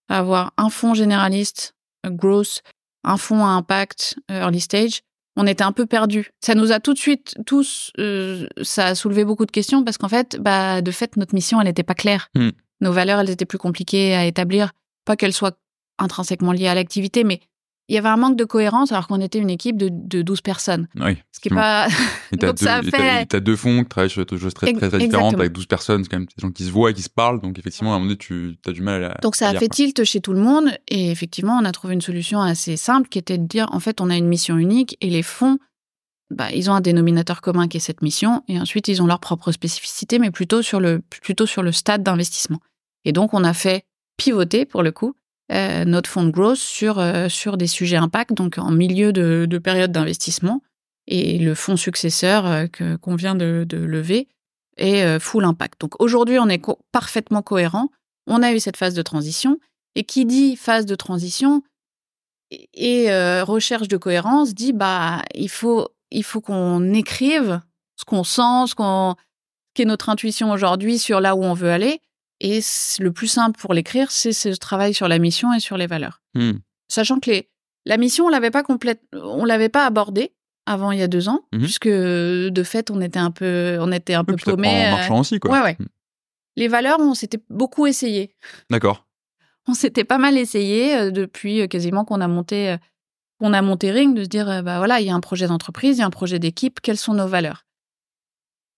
[0.08, 2.62] à avoir un fonds généraliste, growth,
[3.04, 5.02] un fonds à impact, Early Stage.
[5.36, 6.30] On était un peu perdus.
[6.40, 9.96] Ça nous a tout de suite tous, euh, ça a soulevé beaucoup de questions parce
[9.96, 12.28] qu'en fait, bah, de fait, notre mission, elle n'était pas claire.
[12.34, 12.50] Hmm.
[12.80, 14.72] Nos valeurs, elles étaient plus compliquées à établir.
[15.04, 15.56] Pas qu'elles soient
[15.98, 17.40] intrinsèquement lié à l'activité, mais
[17.90, 20.42] il y avait un manque de cohérence alors qu'on était une équipe de, de 12
[20.42, 20.86] personnes.
[20.94, 21.16] Oui.
[21.32, 21.88] Ce qui est pas.
[22.32, 23.26] donc deux, ça fait.
[23.26, 26.04] T'as deux fonds qui travaillent sur des choses très, très, différentes avec 12 personnes.
[26.04, 27.40] C'est quand même des gens qui se voient et qui se parlent.
[27.40, 29.18] Donc effectivement, à un moment donné, tu as du mal à.
[29.22, 30.70] Donc ça a fait tilt chez tout le monde.
[30.86, 34.00] Et effectivement, on a trouvé une solution assez simple qui était de dire en fait,
[34.00, 35.58] on a une mission unique et les fonds.
[36.30, 39.18] Bah, ils ont un dénominateur commun qui est cette mission, et ensuite ils ont leur
[39.18, 42.60] propre spécificité, mais plutôt sur le, plutôt sur le stade d'investissement.
[43.04, 43.82] Et donc on a fait
[44.16, 45.16] pivoter, pour le coup,
[45.50, 49.46] euh, notre fonds de growth sur, euh, sur des sujets impact, donc en milieu de,
[49.48, 50.62] de période d'investissement.
[51.06, 54.28] Et le fonds successeur euh, que, qu'on vient de, lever
[54.76, 55.80] est full impact.
[55.80, 57.88] Donc aujourd'hui, on est parfaitement cohérent.
[58.26, 59.58] On a eu cette phase de transition.
[59.96, 61.62] Et qui dit phase de transition
[62.50, 63.08] et,
[63.42, 67.60] recherche de cohérence dit bah il faut il faut qu'on écrive
[67.96, 69.16] ce qu'on sent, ce qu'on
[69.84, 72.00] notre intuition aujourd'hui sur là où on veut aller
[72.40, 72.60] et
[72.98, 76.22] le plus simple pour l'écrire, c'est ce travail sur la mission et sur les valeurs.
[76.34, 76.58] Hmm.
[76.88, 77.50] Sachant que les,
[77.86, 80.32] la mission, on l'avait pas complète, on l'avait pas abordée
[80.66, 81.60] avant il y a deux ans, mhm.
[81.60, 84.68] puisque de fait, on était un peu, on était un peu paumé.
[84.68, 85.52] En euh, marchant aussi, quoi.
[85.52, 85.76] Ouais, ouais.
[85.78, 85.86] Hmm.
[86.56, 88.34] Les valeurs, on s'était beaucoup essayé.
[88.70, 89.06] D'accord.
[89.68, 92.76] On s'était pas mal essayé euh, depuis euh, quasiment qu'on a monté,
[93.38, 95.98] qu'on a monté Ring, de se dire, bah voilà, il y a un projet d'entreprise,
[95.98, 97.66] il y a un projet d'équipe, quelles sont nos valeurs?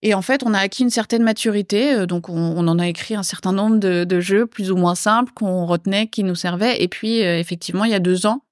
[0.05, 1.93] Et en fait, on a acquis une certaine maturité.
[1.93, 4.75] euh, Donc, on, on en a écrit un certain nombre de, de jeux plus ou
[4.75, 6.83] moins simples qu'on retenait, qui nous servaient.
[6.83, 8.43] Et puis, euh, effectivement, il y a deux ans,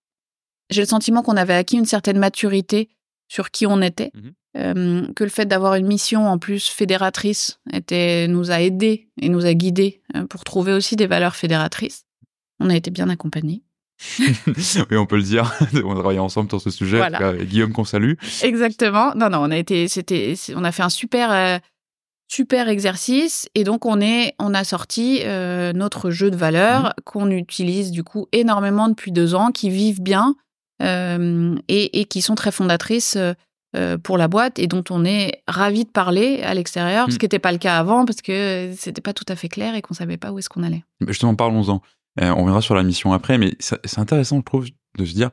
[0.70, 2.90] j'ai le sentiment qu'on avait acquis une certaine maturité
[3.28, 4.12] sur qui on était.
[4.16, 4.32] Mhm.
[4.58, 9.30] Euh, que le fait d'avoir une mission en plus fédératrice était, nous a aidés et
[9.30, 12.04] nous a guidés pour trouver aussi des valeurs fédératrices.
[12.60, 13.64] On a été bien accompagnés.
[14.48, 15.54] oui, on peut le dire.
[15.84, 16.98] on a travaillé ensemble sur ce sujet.
[16.98, 17.18] Voilà.
[17.20, 18.14] Cas, Guillaume qu'on salue.
[18.44, 19.14] Exactement.
[19.16, 21.58] Non, non, on a été, c'était, on a fait un super, euh,
[22.28, 27.30] super exercice et donc on est, on a sorti euh, notre jeu de valeurs qu'on
[27.30, 30.36] utilise du coup énormément depuis deux ans, qui vivent bien
[30.82, 33.18] euh, et, et qui sont très fondatrices
[34.04, 37.12] pour la boîte et dont on est ravi de parler à l'extérieur, Mm.
[37.12, 39.76] ce qui n'était pas le cas avant parce que c'était pas tout à fait clair
[39.76, 40.84] et qu'on savait pas où est-ce qu'on allait.
[41.00, 41.82] Mais Justement, parlons-en.
[42.20, 45.32] Euh, on reviendra sur la mission après, mais c'est intéressant, je trouve, de se dire.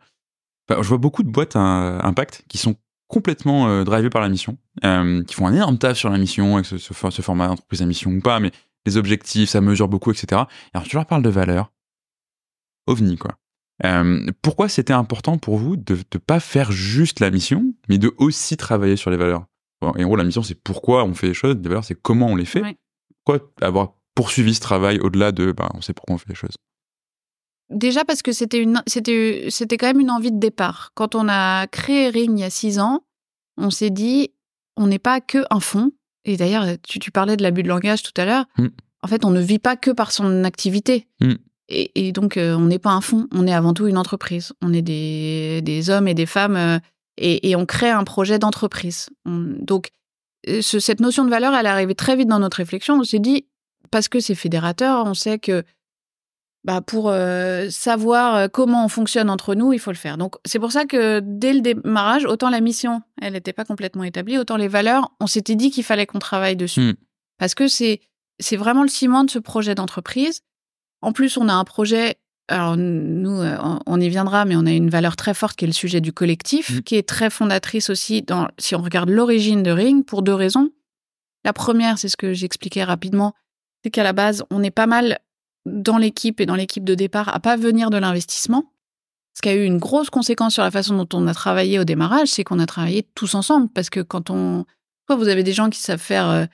[0.68, 1.60] Enfin, je vois beaucoup de boîtes à
[2.06, 2.76] impact qui sont
[3.08, 6.54] complètement euh, drivées par la mission, euh, qui font un énorme taf sur la mission,
[6.56, 8.52] avec ce, ce, ce format d'entreprise à mission ou pas, mais
[8.86, 10.26] les objectifs, ça mesure beaucoup, etc.
[10.32, 11.72] Et alors, tu leur parles de valeur.
[12.86, 13.38] OVNI, quoi.
[13.84, 18.12] Euh, pourquoi c'était important pour vous de ne pas faire juste la mission, mais de
[18.18, 19.46] aussi travailler sur les valeurs?
[19.80, 22.00] Bon, Et en gros, la mission, c'est pourquoi on fait les choses, les valeurs, c'est
[22.00, 22.62] comment on les fait.
[22.62, 22.76] Ouais.
[23.24, 26.56] Pourquoi avoir poursuivi ce travail au-delà de bah, on sait pourquoi on fait les choses?
[27.70, 30.92] Déjà parce que c'était une, c'était, c'était quand même une envie de départ.
[30.94, 33.02] Quand on a créé Ring il y a six ans,
[33.58, 34.30] on s'est dit,
[34.76, 35.92] on n'est pas que un fonds.
[36.24, 38.44] Et d'ailleurs, tu, tu parlais de l'abus de langage tout à l'heure.
[38.56, 38.66] Mm.
[39.02, 41.06] En fait, on ne vit pas que par son activité.
[41.20, 41.34] Mm.
[41.68, 43.26] Et, et donc, euh, on n'est pas un fonds.
[43.32, 44.52] On est avant tout une entreprise.
[44.62, 46.78] On est des, des hommes et des femmes euh,
[47.18, 49.10] et, et on crée un projet d'entreprise.
[49.26, 49.90] On- donc,
[50.48, 52.94] euh, ce- cette notion de valeur, elle est arrivée très vite dans notre réflexion.
[52.98, 53.46] On s'est dit,
[53.90, 55.62] parce que c'est fédérateur, on sait que
[56.64, 60.18] bah, pour euh, savoir euh, comment on fonctionne entre nous, il faut le faire.
[60.18, 64.04] Donc, c'est pour ça que dès le démarrage, autant la mission, elle n'était pas complètement
[64.04, 66.80] établie, autant les valeurs, on s'était dit qu'il fallait qu'on travaille dessus.
[66.80, 66.94] Mm.
[67.38, 68.00] Parce que c'est,
[68.40, 70.40] c'est vraiment le ciment de ce projet d'entreprise.
[71.00, 72.16] En plus, on a un projet,
[72.48, 75.68] alors nous, euh, on- y viendra, mais on a une valeur très forte qui est
[75.68, 76.82] le sujet du collectif, Mm.
[76.82, 80.70] qui est très fondatrice aussi dans, si on regarde l'origine de Ring, pour deux raisons.
[81.44, 83.32] La première, c'est ce que j'expliquais rapidement,
[83.84, 85.18] c'est qu'à la base, on est pas mal
[85.68, 88.64] dans l'équipe et dans l'équipe de départ à pas venir de l'investissement.
[89.34, 91.84] Ce qui a eu une grosse conséquence sur la façon dont on a travaillé au
[91.84, 93.68] démarrage, c'est qu'on a travaillé tous ensemble.
[93.68, 94.64] Parce que quand on.
[95.06, 96.46] Soit vous avez des gens qui savent faire euh,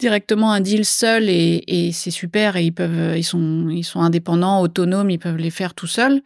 [0.00, 2.98] directement un deal seul et, et c'est super et ils peuvent.
[2.98, 6.20] euh, Ils sont, ils sont indépendants, autonomes, ils peuvent les faire tout seuls.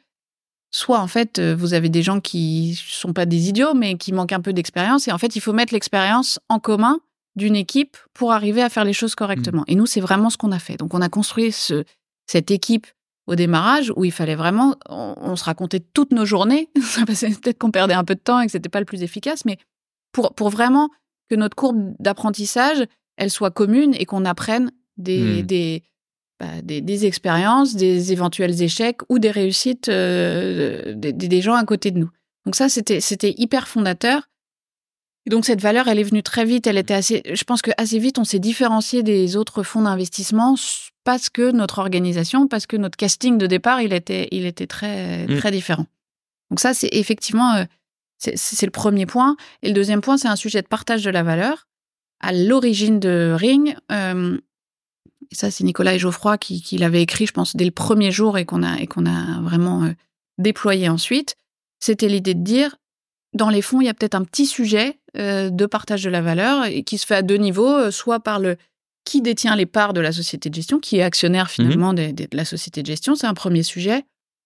[0.71, 4.13] Soit en fait, euh, vous avez des gens qui sont pas des idiots, mais qui
[4.13, 5.09] manquent un peu d'expérience.
[5.09, 6.99] Et en fait, il faut mettre l'expérience en commun
[7.37, 9.65] d'une équipe pour arriver à faire les choses correctement.
[9.69, 10.77] Et nous, c'est vraiment ce qu'on a fait.
[10.79, 11.85] Donc, on a construit ce,
[12.27, 12.87] cette équipe
[13.27, 16.69] au démarrage où il fallait vraiment, on, on se racontait toutes nos journées.
[17.07, 19.59] Peut-être qu'on perdait un peu de temps et que c'était pas le plus efficace, mais
[20.13, 20.89] pour, pour vraiment
[21.29, 22.85] que notre courbe d'apprentissage,
[23.17, 25.47] elle soit commune et qu'on apprenne des, Hmm.
[25.47, 25.83] des,
[26.39, 31.55] bah, des, des expériences, des éventuels échecs ou des réussites euh, des, des- des gens
[31.55, 32.11] à côté de nous.
[32.45, 34.29] Donc ça, c'était c'était hyper fondateur.
[35.27, 36.67] Et donc cette valeur, elle est venue très vite.
[36.67, 37.23] Elle était assez.
[37.33, 40.55] Je pense que assez vite, on s'est différencié des autres fonds d'investissement
[41.05, 45.27] parce que notre organisation, parce que notre casting de départ, il était, il était très
[45.27, 45.39] Mm.
[45.39, 45.87] très différent.
[46.51, 47.65] Donc ça, c'est effectivement, euh,
[48.19, 49.37] c'est le premier point.
[49.63, 51.67] Et le deuxième point, c'est un sujet de partage de la valeur.
[52.21, 54.39] À l'origine de Ring, euh,
[55.31, 58.11] et ça, c'est Nicolas et Geoffroy qui, qui l'avaient écrit, je pense, dès le premier
[58.11, 59.93] jour et qu'on a, et qu'on a vraiment euh,
[60.39, 61.37] déployé ensuite.
[61.81, 62.77] C'était l'idée de dire,
[63.35, 64.99] dans les fonds, il y a peut-être un petit sujet
[65.51, 68.39] de partage de la valeur et qui se fait à deux niveaux, euh, soit par
[68.39, 68.57] le
[69.05, 72.27] qui détient les parts de la société de gestion, qui est actionnaire finalement des- des-
[72.27, 74.05] de la société de gestion, c'est un premier sujet.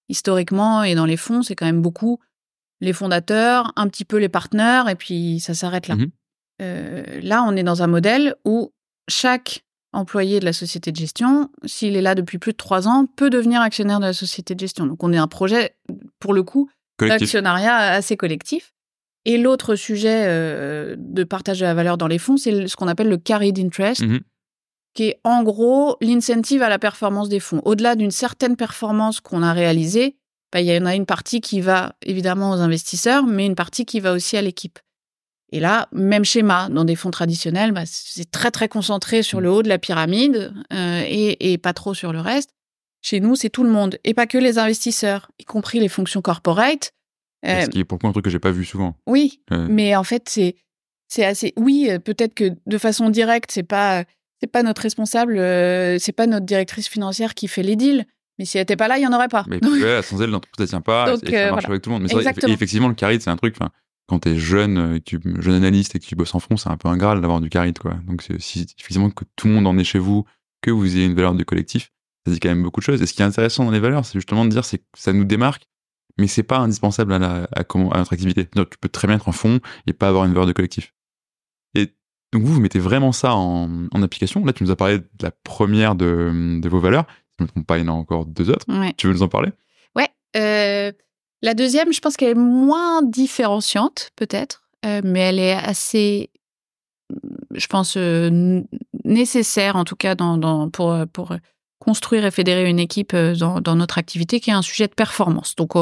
[0.09, 2.19] Historiquement et dans les fonds, c'est quand même beaucoup
[2.81, 5.97] les fondateurs, un petit peu les partenaires, et puis ça s'arrête là.
[5.97, 6.11] Mhm.
[6.63, 8.73] Euh, là, on est dans un modèle où
[9.09, 13.07] chaque employé de la société de gestion, s'il est là depuis plus de trois ans,
[13.17, 14.87] peut devenir actionnaire de la société de gestion.
[14.87, 15.75] Donc on est un projet,
[16.21, 16.71] pour le coup,
[17.19, 18.73] d'actionnariat assez collectif.
[19.27, 22.89] Et l'autre sujet euh, de partage de la valeur dans les fonds, c'est ce qu'on
[22.89, 24.21] appelle le carried interest, Mhm.
[24.95, 27.61] qui est en gros l'incentive à la performance des fonds.
[27.65, 30.17] Au-delà d'une certaine performance qu'on a réalisée,
[30.53, 33.85] bah, il y en a une partie qui va évidemment aux investisseurs, mais une partie
[33.85, 34.79] qui va aussi à l'équipe.
[35.53, 39.51] Et là, même schéma, dans des fonds traditionnels, bah, c'est très très concentré sur le
[39.51, 42.51] haut de la pyramide euh, et, et pas trop sur le reste.
[43.03, 46.21] Chez nous, c'est tout le monde, et pas que les investisseurs, y compris les fonctions
[46.23, 46.93] corporate.
[47.47, 48.97] Euh, Ce qui est pour le coup un truc que j'ai pas vu souvent.
[49.07, 50.57] oui, Euh, mais en fait, c'est
[51.11, 51.53] c'est assez.
[51.57, 54.05] Oui, euh, peut-être que de façon directe, c'est pas
[54.41, 58.07] c'est pas notre responsable, euh, c'est pas notre directrice financière qui fait les deals.
[58.39, 59.45] Mais si elle était pas là, il y en aurait pas.
[59.49, 61.69] Mais ouais, sans elle, l'entreprise ne tient pas Donc, et ça euh, marche voilà.
[61.69, 62.03] avec tout le monde.
[62.05, 63.57] Mais vrai, effectivement, le carry, c'est un truc.
[64.09, 66.79] quand tu es jeune, tu, jeune analyste et que tu bosses en fond, c'est un
[66.79, 67.97] peu un graal d'avoir du charisme, quoi.
[68.07, 70.25] Donc, si, effectivement que tout le monde en est chez vous,
[70.63, 71.93] que vous ayez une valeur du collectif,
[72.27, 73.03] ça dit quand même beaucoup de choses.
[73.03, 75.25] Et ce qui est intéressant dans les valeurs, c'est justement de dire que ça nous
[75.25, 75.67] démarque,
[76.21, 78.47] mais c'est pas indispensable à, la, à, à notre activité.
[78.47, 80.95] tu peux très bien être en fond et pas avoir une valeur de collectif.
[81.75, 81.87] Et
[82.33, 84.45] donc vous, vous mettez vraiment ça en, en application.
[84.45, 87.07] Là, tu nous as parlé de la première de, de vos valeurs.
[87.09, 88.67] Si je ne me trompe pas, il y en a encore deux autres.
[88.97, 89.51] Tu veux nous en parler?
[89.97, 90.09] Ouais.
[90.37, 90.93] Euh,
[91.43, 96.31] la deuxième, je pense qu'elle est moins différenciante, peut-être, euh, mais elle est assez,
[97.55, 98.63] je pense, euh,
[99.05, 101.35] nécessaire, en tout cas, dans, dans, pour, pour
[101.79, 105.57] construire et fédérer une équipe dans, dans, notre activité, qui est un sujet de performance.
[105.57, 105.73] Donc,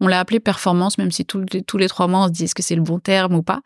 [0.00, 2.44] on l'a appelé performance, même si tous les, tous les trois mois, on se dit
[2.44, 3.60] est-ce que c'est le bon terme ou pas.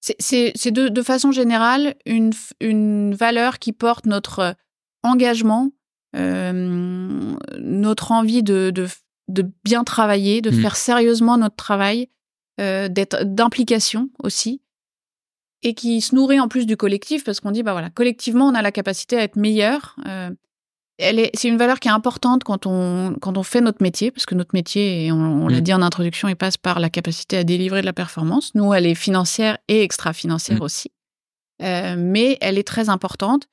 [0.00, 4.54] C'est de, de, façon générale une, une valeur qui porte notre
[5.02, 5.70] engagement,
[6.14, 8.86] euh, notre envie de, de,
[9.28, 10.60] de, bien travailler, de mmh.
[10.60, 12.10] faire sérieusement notre travail,
[12.60, 14.60] euh, d'être d'implication aussi,
[15.62, 18.54] et qui se nourrit en plus du collectif parce qu'on dit bah voilà collectivement on
[18.54, 19.96] a la capacité à être meilleur.
[20.06, 20.30] Euh,
[20.98, 24.34] c'est une valeur qui est importante quand on, quand on fait notre métier, parce que
[24.34, 25.62] notre métier, et on, l'a mm.
[25.62, 28.54] dit en introduction, il passe par la capacité à délivrer de la performance.
[28.54, 30.62] Nous, elle est financière et extra-financière mm.
[30.62, 30.92] aussi.
[31.62, 33.46] Euh, mais elle est très importante.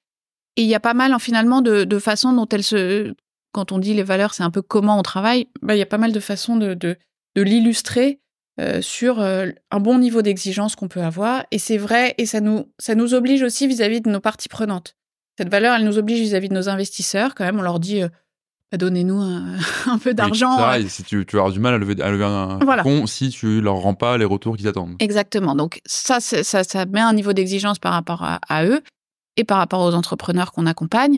[0.56, 3.14] Et il y a pas mal, finalement, de, de façons dont elle se.
[3.54, 5.48] Quand on dit les valeurs, c'est un peu comment on travaille.
[5.62, 6.98] Bah, il y a pas mal de façons de, de,
[7.36, 8.20] de l'illustrer
[8.60, 11.46] euh, sur euh, un bon niveau d'exigence qu'on peut avoir.
[11.52, 14.50] Et c'est vrai, et ça nous, ça nous oblige aussi vis-à-vis -vis de nos parties
[14.50, 14.96] prenantes.
[15.42, 17.34] Cette valeur, elle nous oblige vis-à-vis de nos investisseurs.
[17.34, 18.10] Quand même, on leur dit, euh,
[18.72, 19.58] bah, donnez-nous un,
[20.04, 20.56] peu d'argent.
[20.72, 22.84] Oui, si tu, tu, vas avoir du mal à lever, à lever un voilà.
[23.08, 24.98] si tu leur rends pas les retours qu'ils attendent.
[25.00, 25.56] Exactement.
[25.56, 28.84] Donc ça, ça, ça, met un niveau d'exigence par rapport à, eux
[29.36, 31.18] et par rapport aux entrepreneurs qu'on accompagne.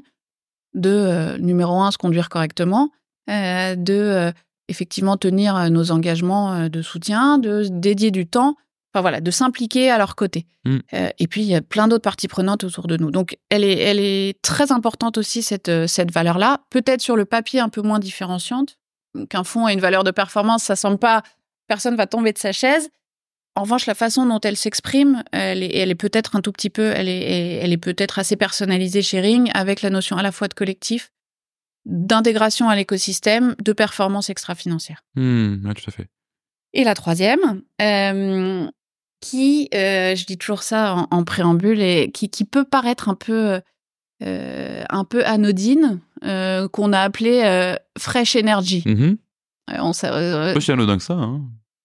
[0.74, 2.92] De euh, numéro un, se conduire correctement.
[3.30, 4.32] Euh, de
[4.70, 8.56] effectivement tenir nos engagements de soutien, de dédier du temps
[8.94, 10.46] Enfin voilà, de s'impliquer à leur côté.
[10.66, 10.78] Mm.
[10.94, 13.10] Euh, et puis il y a plein d'autres parties prenantes autour de nous.
[13.10, 16.62] Donc elle est, elle est très importante aussi cette euh, cette valeur-là.
[16.70, 18.78] Peut-être sur le papier un peu moins différenciante.
[19.30, 21.24] Qu'un fonds a une valeur de performance, ça semble pas.
[21.68, 22.90] Personne va tomber de sa chaise.
[23.56, 26.72] En revanche, la façon dont elle s'exprime, elle est, elle est peut-être un tout petit
[26.72, 30.32] peu, elle est, elle est peut-être assez personnalisée chez Ring, avec la notion à la
[30.32, 31.12] fois de collectif,
[31.86, 35.04] d'intégration à l'écosystème, de performance extra-financière.
[35.16, 36.08] Mmh, tout à fait.
[36.74, 38.68] Et la troisième, euh,
[39.24, 43.62] qui, euh, je dis toujours ça en, préambule, et qui, qui, peut paraître un peu,
[44.22, 48.84] euh, un peu anodine, euh, qu'on a appelé fresh energy.
[48.86, 49.16] Mmh
[49.80, 51.14] on pas si anodin que ça.
[51.14, 51.42] Hein.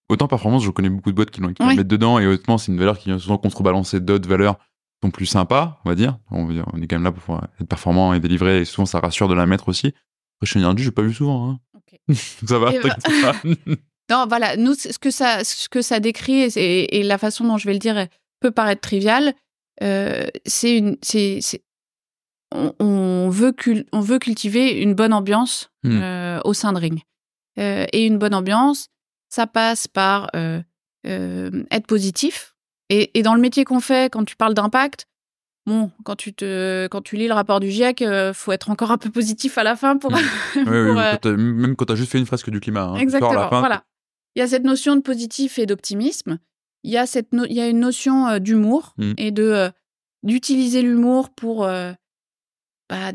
[0.09, 2.73] Autant performance, je connais beaucoup de boîtes qui, qui la mettent dedans, et honnêtement, c'est
[2.73, 6.19] une valeur qui vient souvent contrebalancer d'autres valeurs qui sont plus sympas, on va dire.
[6.33, 9.29] On, on, est quand même là pour être performant et délivrer, et souvent ça rassure
[9.29, 9.95] de la mettre aussi.
[10.39, 11.51] Fresh energy, j'ai pas vu souvent.
[11.51, 11.61] Hein.
[12.15, 13.33] ça va, bah...
[14.11, 17.67] Non, voilà, nous, ce que ça, ce que ça décrit et, la façon dont je
[17.67, 18.07] vais le dire
[18.41, 19.35] peut paraître trivial.
[19.83, 21.41] Euh, c'est une, c'est,
[22.53, 23.55] on, veut
[23.93, 26.01] on veut cultiver une bonne ambiance hmm.
[26.03, 27.01] euh, au sein de Ring.
[27.59, 28.89] Euh, et une bonne ambiance,
[29.29, 30.31] ça passe par
[31.05, 32.55] être positif.
[32.89, 35.07] Et, dans le métier qu'on fait, quand tu parles d'impact,
[35.67, 38.97] bon, quand tu te, quand tu lis le rapport du GIEC, faut être encore un
[38.97, 40.13] peu positif à la fin pour.
[40.57, 42.85] même quand tu as juste fait une fresque du climat.
[42.85, 43.49] Hein, exactement.
[43.51, 43.85] voilà.
[44.39, 46.39] Il y a cette notion de positif et d'optimisme.
[46.85, 49.13] Il y a cette il y a une notion euh, d'humour mmh.
[49.17, 49.69] et de euh,
[50.23, 51.91] d'utiliser l'humour pour euh,
[52.89, 53.11] bah,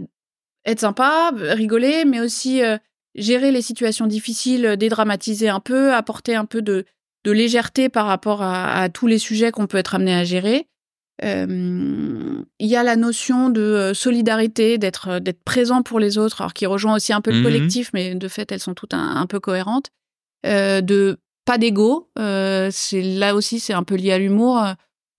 [0.65, 2.61] être sympa, rigoler, mais aussi
[3.15, 6.83] gérer les situations difficiles, dédramatiser un peu, apporter un peu de,
[7.23, 10.67] de légèreté par rapport à, tous les sujets qu'on peut être amené à gérer.
[11.21, 16.65] il y a la notion de solidarité, d'être d'être présent pour les autres, alors qui
[16.65, 19.39] rejoint aussi un peu le mmh collectif, mais de fait elles sont toutes un peu
[19.39, 19.89] cohérentes.
[20.45, 22.09] Euh, de pas d'ego.
[22.19, 24.61] Euh, c'est là aussi, c'est un peu lié à l'humour.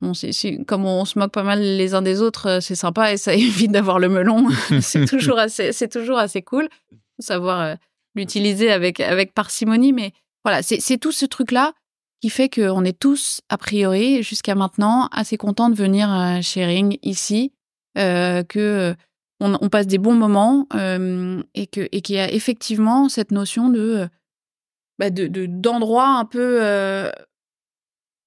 [0.00, 0.32] Bon, c'est,
[0.66, 3.34] comme on se moque pas mal les uns des autres, euh, c'est sympa et ça
[3.34, 4.48] évite d'avoir le melon.
[4.80, 6.68] c'est toujours assez, c'est toujours assez cool.
[7.18, 7.76] Savoir
[8.14, 10.12] l'utiliser avec avec parcimonie, mais
[10.44, 11.72] voilà, c'est, tout ce truc là
[12.20, 16.98] qui fait qu'on est tous a priori jusqu'à maintenant assez contents de venir chez Ring
[17.02, 17.52] ici,
[17.94, 18.94] que
[19.40, 20.66] on, on, passe des bons moments
[21.54, 24.08] et que et qu'il y a effectivement cette notion de
[24.98, 27.11] bah de d'endroits un peu euh,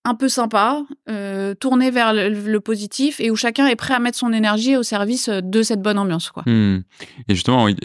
[0.07, 4.17] un peu sympa, euh, tourné vers le, positif et où chacun est prêt à mettre
[4.17, 6.31] son énergie au service euh, de cette bonne ambiance.
[6.31, 6.43] Quoi.
[6.45, 6.83] Mmh.
[7.27, 7.75] Et justement, tu,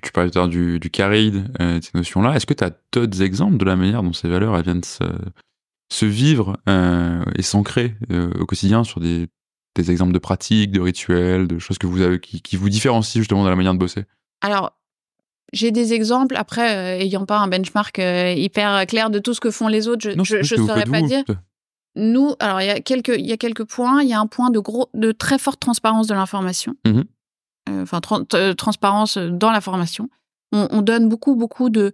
[0.00, 2.36] tu, parlais tout à l'heure du, du caride, euh, ces notions-là.
[2.36, 5.02] Est-ce que tu as d'autres exemples de la manière dont ces valeurs elles viennent se,
[5.92, 6.58] se vivre
[7.36, 7.96] et s'ancrer
[8.38, 9.26] au quotidien sur des,
[9.74, 13.20] des exemples de pratiques, de rituels, de choses que vous avez, qui, qui vous différencient
[13.20, 14.04] justement dans la manière de bosser?
[14.42, 14.77] Alors,
[15.52, 19.40] j'ai des exemples, après, euh, ayant pas un benchmark euh, hyper clair de tout ce
[19.40, 21.24] que font les autres, je ne saurais pas dire.
[21.96, 24.02] nous, alors il y a quelques, il y a quelques points.
[24.02, 26.74] Il y a un point de gros, de très forte transparence de l'information.
[26.86, 27.04] Mhm.
[27.70, 28.00] Euh, Enfin,
[28.34, 30.08] euh, transparence dans la formation.
[30.52, 31.92] On, on donne beaucoup, beaucoup de.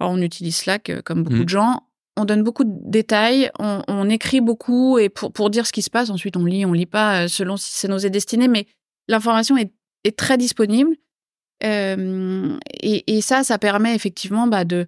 [0.00, 1.44] alors, on utilise Slack comme beaucoup Mhm.
[1.44, 1.82] de gens.
[2.18, 3.50] On donne beaucoup de détails.
[3.58, 6.10] On, on écrit beaucoup et pour pour dire ce qui se passe.
[6.10, 8.66] Ensuite, on lit, on lit pas selon si ça nous est destiné, mais
[9.08, 9.72] l'information est,
[10.04, 10.96] est très disponible.
[11.62, 14.86] Et, ça, ça permet effectivement bah, de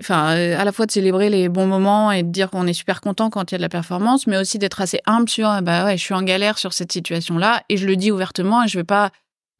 [0.00, 3.00] enfin, à la fois de célébrer les bons moments et de dire qu'on est super
[3.00, 5.60] content quand il y a de la performance, mais aussi d'être assez humble sur ah
[5.62, 8.68] bah ouais, je suis en galère sur cette situation-là et je le dis ouvertement et
[8.68, 9.10] je vais pas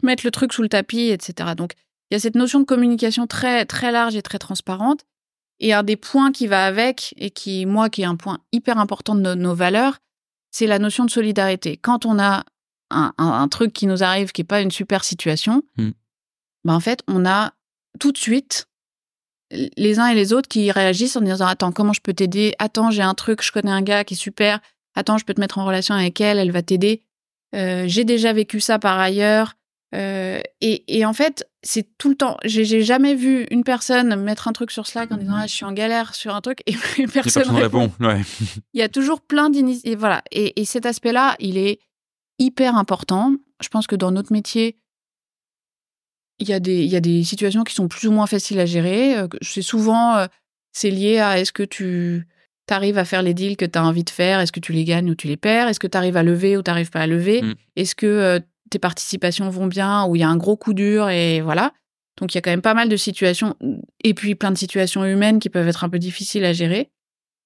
[0.02, 1.50] mettre le truc sous le tapis, etc.
[1.56, 1.74] Donc
[2.10, 5.04] il y a cette notion de communication très très large et très transparente.
[5.60, 8.78] Et un des points qui va avec et qui moi qui est un point hyper
[8.78, 9.98] important de nos, valeurs,
[10.50, 11.76] c'est la notion de solidarité.
[11.76, 12.44] Quand on a
[12.90, 15.90] un, truc qui nous arrive qui est pas une super situation, Mm.
[16.64, 17.52] Bah en fait on a
[18.00, 18.66] tout de suite
[19.50, 22.54] les uns et les autres qui réagissent en disant attends comment je peux t'aider?
[22.58, 24.60] Attends j'ai un truc je connais un gars qui est super
[24.94, 27.02] attends je peux te mettre en relation avec elle elle va t'aider
[27.54, 29.54] Euh, j'ai déjà vécu ça par ailleurs
[29.94, 34.48] Euh, et, et en fait c'est tout le temps j'ai jamais vu une personne mettre
[34.48, 36.72] un truc sur Slack en disant ah, je suis en galère sur un truc et
[36.72, 38.04] personne personne répond répond.
[38.04, 38.20] Ouais.
[38.72, 39.98] il y a toujours plein d'initiatives.
[40.00, 40.22] Voilà.
[40.32, 41.78] Et, et cet aspect-là, il est
[42.40, 43.34] hyper important.
[43.62, 44.76] Je pense que dans notre métier,
[46.38, 48.58] il y, a des, il y a des situations qui sont plus ou moins faciles
[48.58, 49.16] à gérer.
[49.16, 50.26] Euh, C'est souvent, euh,
[50.72, 52.26] c'est lié à est-ce que tu
[52.68, 54.84] arrives à faire les deals que tu as envie de faire Est-ce que tu les
[54.84, 57.00] gagnes ou tu les perds Est-ce que tu arrives à lever ou tu n'arrives pas
[57.00, 57.54] à lever Mm.
[57.76, 61.08] Est-ce que euh, tes participations vont bien ou il y a un gros coup dur
[61.08, 61.72] Et voilà.
[62.18, 63.56] Donc il y a quand même pas mal de situations
[64.02, 66.90] et puis plein de situations humaines qui peuvent être un peu difficiles à gérer.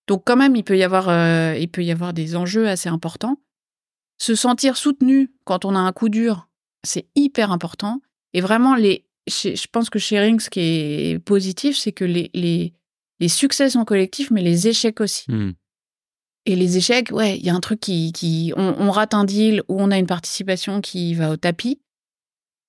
[0.07, 2.88] Donc quand même, il peut y avoir, euh, il peut y avoir des enjeux assez
[2.88, 3.38] importants.
[4.18, 6.48] Se sentir soutenu quand on a un coup dur,
[6.85, 8.01] c'est hyper important.
[8.34, 12.30] Et vraiment, les, je pense que chez Ring, ce qui est positif, c'est que les,
[12.34, 12.72] les,
[13.20, 15.30] les succès sont collectifs, mais les échecs aussi.
[15.30, 15.52] Hmm.
[16.46, 19.24] Et les échecs, ouais, il y a un truc qui, qui on, on rate un
[19.24, 21.80] deal ou on a une participation qui va au tapis.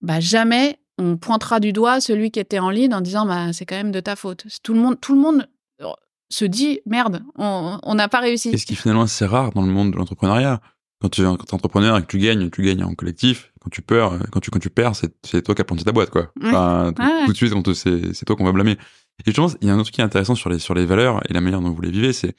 [0.01, 3.65] Bah jamais on pointera du doigt celui qui était en lead en disant bah c'est
[3.65, 4.45] quand même de ta faute.
[4.63, 5.47] Tout le monde, tout le monde
[5.81, 5.87] euh,
[6.29, 8.49] se dit merde, on on n'a pas réussi.
[8.49, 10.61] Et ce qui finalement c'est rare dans le monde de l'entrepreneuriat.
[11.01, 13.53] Quand tu es entrepreneur et que tu gagnes, tu gagnes en collectif.
[13.61, 15.91] Quand tu perds, quand tu quand tu perds, c'est c'est toi qui as planté ta
[15.93, 16.31] boîte quoi.
[16.41, 16.49] Ouais.
[16.49, 17.25] Enfin, tout, Ouais, ouais.
[17.25, 18.77] tout de suite, c'est c'est toi qu'on va blâmer.
[19.25, 20.73] Et je pense il y a un autre truc qui est intéressant sur les sur
[20.73, 22.35] les valeurs et la manière dont vous les vivez, c'est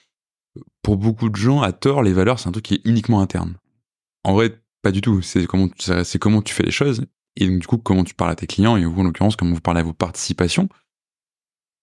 [0.83, 3.57] pour beaucoup de gens à tort les valeurs c'est un truc qui est uniquement interne.
[4.25, 5.23] En vrai, pas du tout.
[5.23, 5.69] C'est comment
[6.21, 8.77] comment tu fais les choses et donc du coup comment tu parles à tes clients
[8.77, 10.69] et vous en l'occurrence comment vous parlez à vos participations.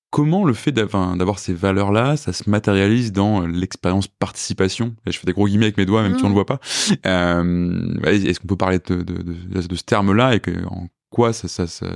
[0.09, 4.95] Comment le fait d'avoir ces valeurs-là, ça se matérialise dans euh, l'expérience participation?
[5.05, 6.29] Et Je fais des gros guillemets avec mes doigts, même si on Mm.
[6.29, 6.59] le voit pas.
[7.05, 11.33] Euh, Est-ce qu'on peut parler de, de, de, de ce terme-là et que, en quoi
[11.33, 11.87] ça, ça, ça,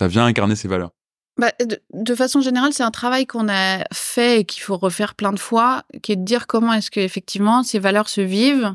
[0.00, 0.90] ça vient incarner ces valeurs?
[1.40, 5.14] Bah, de, de façon générale, c'est un travail qu'on a fait et qu'il faut refaire
[5.14, 8.74] plein de fois, qui est de dire comment est-ce que effectivement ces valeurs se vivent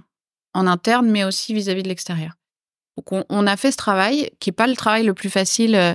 [0.53, 2.31] en interne, mais aussi vis-à-vis de l'extérieur.
[2.97, 5.75] Donc on, on a fait ce travail, qui est pas le travail le plus facile,
[5.75, 5.93] euh,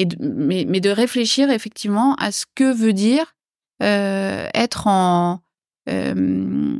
[0.00, 3.34] et de- mais, mais de réfléchir effectivement à ce que veut dire
[3.82, 5.40] euh, être en
[5.88, 6.76] euh,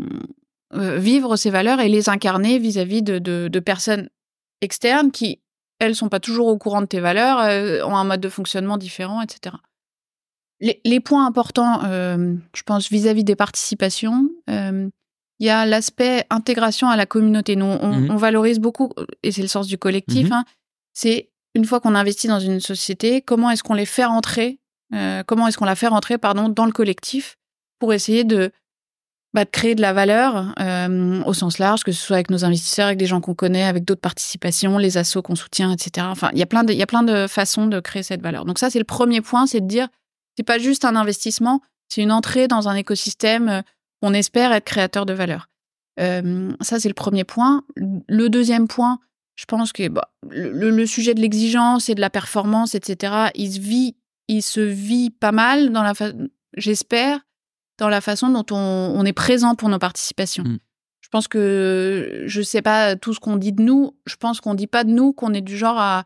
[0.74, 4.08] euh, vivre ces valeurs et les incarner vis-à-vis de, de, de personnes
[4.60, 5.40] externes qui
[5.78, 8.76] elles sont pas toujours au courant de tes valeurs, euh, ont un mode de fonctionnement
[8.76, 9.56] différent, etc.
[10.60, 16.96] Les, les points importants, je pense, vis-à-vis des participations, il y a l'aspect intégration à
[16.96, 17.56] la communauté.
[17.56, 18.10] Nous, on, Mhm.
[18.10, 20.32] on valorise beaucoup, et c'est le sens du collectif, Mhm.
[20.34, 20.44] hein,
[20.92, 24.58] c'est une fois qu'on investit dans une société, comment est-ce qu'on les fait rentrer,
[24.94, 27.36] euh, comment est-ce qu'on la fait rentrer, pardon, dans le collectif
[27.78, 28.52] pour essayer de,
[29.34, 32.44] bah, de créer de la valeur euh, au sens large, que ce soit avec nos
[32.44, 36.06] investisseurs, avec des gens qu'on connaît, avec d'autres participations, les assos qu'on soutient, etc.
[36.10, 38.44] Enfin, il y a plein de, façons de créer cette valeur.
[38.44, 39.88] Donc ça, c'est le premier point, c'est de dire,
[40.36, 43.48] c'est pas juste un investissement, c'est une entrée dans un écosystème.
[43.48, 43.62] euh,
[44.02, 45.48] On espère être créateur de valeur.
[45.98, 47.62] Ça, c'est le premier point.
[47.76, 49.00] Le deuxième point,
[49.36, 53.60] je pense que bah, le, sujet de l'exigence et de la performance, etc., il se
[53.60, 53.96] vit,
[54.28, 55.92] il se vit pas mal dans la,
[56.56, 57.20] j'espère,
[57.78, 58.56] dans la façon dont on,
[58.94, 60.44] on est présent pour nos participations.
[60.44, 60.58] Mm.
[61.00, 63.96] Je pense que je sais pas tout ce qu'on dit de nous.
[64.06, 66.04] Je pense qu'on dit pas de nous qu'on est du genre à,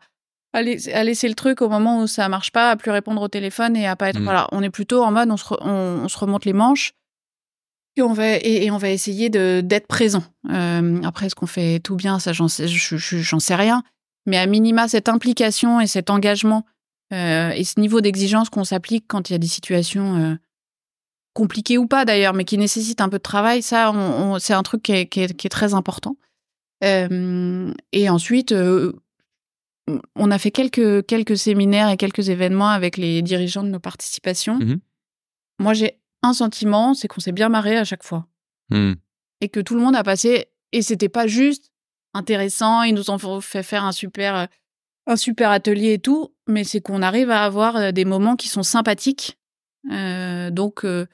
[0.53, 3.21] à, lais- à laisser le truc au moment où ça marche pas, à plus répondre
[3.21, 4.19] au téléphone et à pas être.
[4.19, 4.23] Mm.
[4.23, 6.93] Voilà, on est plutôt en mode on se, re- on, on se remonte les manches
[7.97, 10.23] et on va et, et on va essayer de d'être présent.
[10.51, 12.19] Euh, après, est-ce qu'on fait tout bien?
[12.19, 12.95] Ça, j'en sais, je-
[13.39, 13.83] sais rien.
[14.25, 16.65] Mais à minima, cette implication et cet engagement
[17.13, 20.35] euh, et ce niveau d'exigence qu'on s'applique quand il y a des situations euh,
[21.33, 23.97] compliquées ou pas d'ailleurs, mais qui nécessitent un peu de travail, ça, on,
[24.33, 26.15] on- c'est un truc qui est, qui est- qui est très important.
[26.81, 28.53] Et ensuite,
[30.15, 34.57] on a fait quelques, quelques séminaires et quelques événements avec les dirigeants de nos participations.
[34.59, 34.79] Mhm.
[35.59, 38.25] Moi, j'ai un sentiment, c'est qu'on s'est bien marré à chaque fois.
[38.71, 38.93] Hmm.
[39.41, 41.71] et que tout le monde a passé et c'était pas juste
[42.15, 44.45] intéressant, ils nous ont fait faire un super euh,
[45.07, 48.47] un super atelier et tout, mais c'est qu'on arrive à avoir euh, des moments qui
[48.49, 49.37] sont sympathiques.
[49.91, 51.05] Euh, donc euh,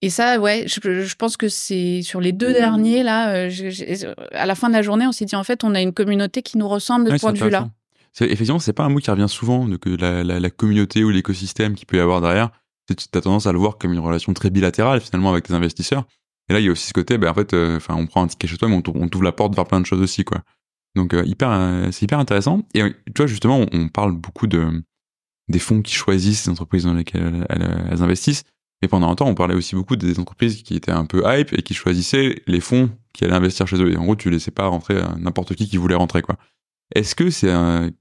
[0.00, 3.48] et ça, ouais, je, je pense que c'est sur les deux derniers là.
[3.48, 5.80] je- je- à la fin de la journée, on s'est dit en fait, on a
[5.80, 7.68] une communauté qui nous ressemble de Ouais, ce point de vue-là.
[8.20, 11.10] Effectivement, c'est pas un mot qui revient souvent, de que la, la, la communauté ou
[11.10, 12.50] l'écosystème qu'il peut y avoir derrière.
[12.94, 16.04] Tu as tendance à le voir comme une relation très bilatérale finalement avec tes investisseurs.
[16.48, 18.22] Et là, il y a aussi ce côté, ben, en fait, euh, enfin, on prend
[18.22, 20.42] un ticket chez toi, mais on t'ouvre la porte vers plein de choses aussi, quoi.
[20.94, 22.62] Donc, euh, hyper, euh, c'est hyper intéressant.
[22.74, 24.82] Et tu vois, justement, on, parle beaucoup de
[25.48, 28.44] des fonds qui choisissent les entreprises dans lesquelles elles, investissent.
[28.80, 31.52] Mais pendant un temps, on parlait aussi beaucoup des entreprises qui étaient un peu hype
[31.52, 33.92] et qui choisissaient les fonds qui allaient investir chez eux.
[33.92, 36.36] Et en gros, tu laissais pas rentrer n'importe qui qui voulait rentrer, quoi.
[36.94, 37.48] Est-ce que c'est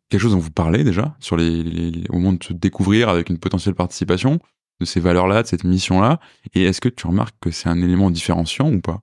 [0.09, 3.37] quelque chose dont vous parlez déjà sur les- au moment de se découvrir avec une
[3.37, 4.39] potentielle participation?
[4.81, 6.19] De ces valeurs-là, de cette mission-là
[6.53, 8.99] Et est-ce que tu remarques que c'est un élément différenciant ou pas?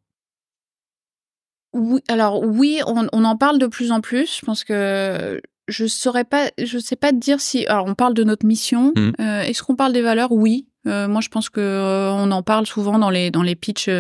[1.75, 4.39] Oui, alors oui, on, on en parle de plus en plus.
[4.41, 7.67] Je pense que je saurais pas, je sais pas te dire si.
[7.67, 8.93] Alors on parle de notre mission.
[8.97, 9.13] Mhm.
[9.21, 10.33] Euh, Est-ce qu'on parle des valeurs?
[10.33, 10.67] Oui.
[10.87, 13.91] Euh, moi, je pense que euh, on en parle souvent dans les dans les pitchs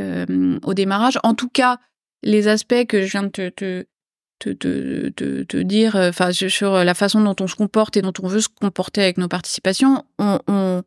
[0.00, 1.18] au démarrage.
[1.24, 1.78] En tout cas,
[2.22, 3.86] les aspects que je viens de te te
[4.38, 8.02] te, te, te- te dire, enfin sur- sur la façon dont on se comporte et
[8.02, 10.82] dont on veut se comporter avec nos participations, on, on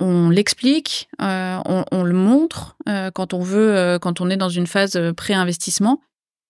[0.00, 4.36] on l'explique, euh, on, on le montre euh, quand on veut, euh, quand on est
[4.36, 6.00] dans une phase pré-investissement.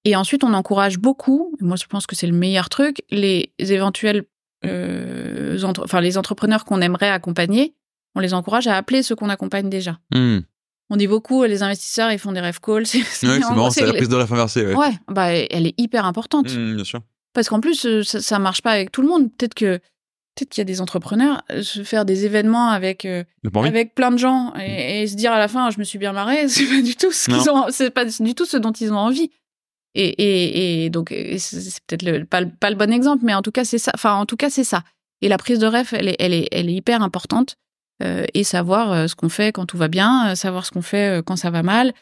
[0.07, 4.25] Et ensuite, on encourage beaucoup, moi je pense que c'est le meilleur truc, les éventuels,
[4.65, 7.75] entre- enfin les entrepreneurs qu'on aimerait accompagner,
[8.15, 9.99] on les encourage à appeler ceux qu'on accompagne déjà.
[10.15, 10.41] Hmm.
[10.91, 12.87] On dit beaucoup, les investisseurs, ils font des rêves calls.
[12.87, 14.67] C'est Ouais, marrant, c'est la prise de ref inversée.
[14.67, 14.75] Ouais.
[14.77, 16.55] Ouais, bah, elle est hyper importante.
[16.55, 17.01] Hmm, bien sûr.
[17.33, 19.31] Parce qu'en plus, ça, ça marche pas avec tout le monde.
[19.37, 19.81] Peut-être que
[20.35, 23.25] peut-être qu'il y a des entrepreneurs euh, se faire des événements avec euh,
[23.69, 26.13] avec plein de gens et, et se dire à la fin je me suis bien
[26.13, 28.93] marré, c'est pas du tout ce qu'ils ont, c'est pas du tout ce dont ils
[28.93, 29.31] ont envie.
[29.97, 33.43] Et, et, et donc et c'est peut-être pas, le- pas le bon exemple, mais en
[33.43, 33.93] tout cas c'est ça.
[33.95, 34.83] Enfin en tout cas c'est ça.
[35.23, 37.57] Et la prise de ref, elle est, elle est, elle est hyper importante.
[38.03, 40.83] Euh, et savoir euh, ce qu'on fait quand tout va bien, euh, savoir ce qu'on
[40.83, 41.93] fait euh, quand ça va mal,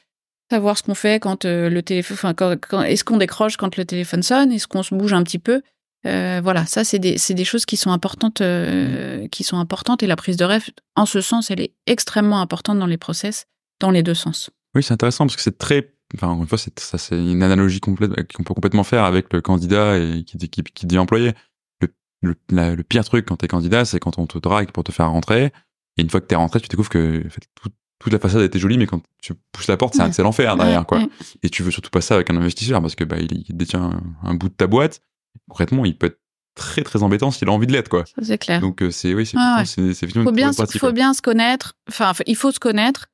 [0.50, 3.76] savoir ce qu'on fait quand euh, le téléphone, enfin quand, quand- est-ce qu'on décroche quand
[3.76, 5.60] le téléphone sonne, est-ce qu'on se bouge un petit peu.
[6.06, 10.02] Euh, voilà, ça c'est des, des choses qui sont importantes, euh, qui sont importantes.
[10.02, 13.46] Et la prise de ref, en ce sens, elle est extrêmement importante dans les process,
[13.80, 14.50] dans les deux sens.
[14.74, 15.92] Oui, c'est intéressant parce que c'est très.
[16.14, 19.32] Enfin, encore une fois, c'est, ça, c'est une analogie complète qu'on peut complètement faire avec
[19.32, 21.32] le candidat et qui, qui, qui devient employé.
[21.80, 21.88] Le,
[22.22, 24.92] le, la- le pire truc quand t'es candidat, c'est quand on te drague pour te
[24.92, 25.52] faire rentrer.
[25.96, 28.42] Et une fois que t'es rentré, tu découvres que en fait, tout- toute la façade
[28.42, 30.24] était jolie, mais quand tu pousses la porte, c'est, Ouais.
[30.24, 30.98] l'enfer derrière, quoi.
[30.98, 31.08] ouais.
[31.44, 33.82] Et tu veux surtout pas ça avec un investisseur parce que bah, il, il détient
[33.84, 35.00] un, un bout de ta boîte.
[35.48, 36.18] Concrètement, il peut être
[36.54, 38.04] très très embêtant s'il a envie de l'être, quoi.
[38.22, 38.60] C'est clair.
[38.60, 40.22] Donc euh, c'est oui, c'est, Ouais, ouais.
[40.24, 40.92] faut bien, pratique, faut ouais.
[40.92, 41.74] bien se connaître.
[41.88, 43.06] Enfin, il faut se connaître.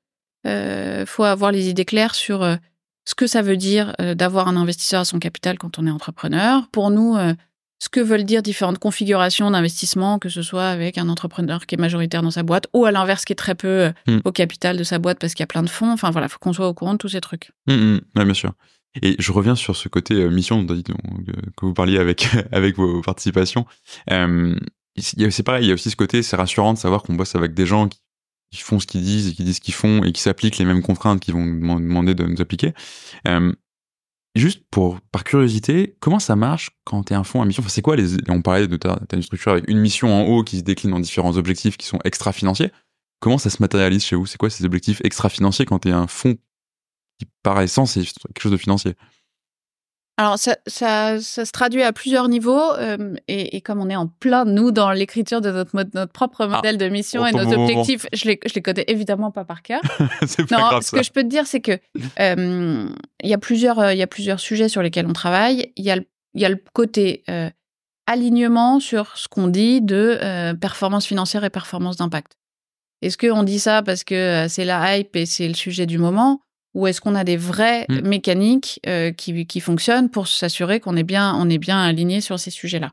[0.47, 2.57] Euh, faut avoir les idées claires sur euh,
[3.05, 5.91] ce que ça veut dire euh, d'avoir un investisseur à son capital quand on est
[5.91, 6.69] entrepreneur.
[6.73, 7.17] Pour nous,
[7.81, 11.79] ce que veulent dire différentes configurations d'investissement, que ce soit avec un entrepreneur qui est
[11.79, 14.19] majoritaire dans sa boîte ou à l'inverse qui est très peu Hmm.
[14.25, 15.93] au capital de sa boîte parce qu'il y a plein de fonds.
[15.93, 17.53] Enfin voilà, faut qu'on soit au courant de tous ces trucs.
[17.69, 18.53] Hum, hum, ouais, bien sûr.
[19.03, 20.83] Et je reviens sur ce côté euh, mission dont- dont-
[21.57, 23.67] que, vous parliez avec avec vos participations.
[24.11, 24.55] Euh,
[24.97, 27.55] c'est pareil, il y a aussi ce côté, c'est rassurant de savoir qu'on bosse avec
[27.55, 28.01] des gens qui,
[28.61, 30.83] font ce qu'ils disent et qui disent ce qu'ils font et qui s'appliquent les mêmes
[30.83, 32.73] contraintes qu'ils vont nous deman- demander de nous appliquer.
[33.29, 33.53] Euh,
[34.35, 37.63] juste pour par curiosité, comment ça marche quand tu es un fonds à mission?
[37.63, 37.97] Enfin, c'est quoi
[38.29, 41.37] On parlait de ta, structure avec une mission en haut qui se décline en différents
[41.37, 42.73] objectifs qui sont extra-financiers.
[43.21, 44.27] Comment ça se matérialise chez vous?
[44.27, 46.37] C'est quoi ces objectifs extra-financiers quand tu es un fonds
[47.19, 48.95] qui, par essence, est quelque chose de financier
[50.17, 52.73] Alors, ça, ça, ça se traduit à plusieurs niveaux.
[52.79, 56.13] euh, et, et comme on est en plein, nous, dans l'écriture de notre, mode- notre
[56.13, 59.63] propre modèle de mission et nos objectifs, je les, je les connais évidemment pas par
[59.63, 59.81] cœur.
[60.27, 60.97] C'est pas Non, grave ce ça.
[60.99, 61.79] que je peux te dire, c'est que
[62.21, 62.89] euh,
[63.23, 65.73] il y a plusieurs, euh, y a plusieurs sujets sur lesquels on travaille.
[65.77, 66.05] Il y a le,
[66.35, 67.49] il y a le côté euh,
[68.07, 72.33] alignement sur ce qu'on dit de performance financière et performance d'impact.
[73.03, 76.41] Est-ce qu'on dit ça parce que c'est la hype et c'est le sujet du moment,
[76.75, 78.01] ou est-ce qu'on a des vraies Mm.
[78.09, 82.39] mécaniques euh, qui, qui fonctionnent pour s'assurer qu'on est bien, on est bien aligné sur
[82.39, 82.91] ces sujets-là?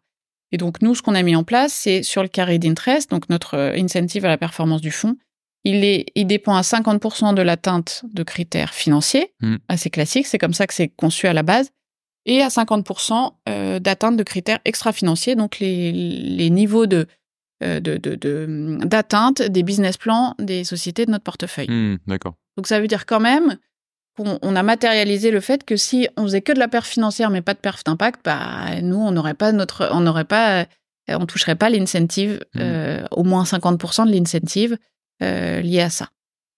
[0.51, 3.29] Et donc nous, ce qu'on a mis en place, c'est sur le carré d'interest, donc
[3.29, 5.17] notre euh, incentive à la performance du fonds.
[5.65, 9.55] Il, est, il dépend à 50% de l'atteinte de critères financiers, Mm.
[9.67, 11.71] assez classique, c'est comme ça que c'est conçu à la base,
[12.27, 17.07] et à 50% euh, d'atteinte de critères extra-financiers, donc les, les niveaux de
[17.63, 21.69] euh, de- de- de- d'atteinte des business plans des sociétés de notre portefeuille.
[21.69, 22.35] Hmm, D'accord.
[22.57, 23.57] Donc ça veut dire quand même
[24.17, 27.29] qu'on on a matérialisé le fait que si on faisait que de la perf financière
[27.29, 30.65] mais pas de perf d'impact, bah nous on n'aurait pas notre, on n'aurait pas, euh,
[31.09, 32.61] on toucherait pas l'incentive, Mhm.
[32.61, 34.77] euh, au moins 50% de l'incentive
[35.23, 36.09] euh, lié à ça.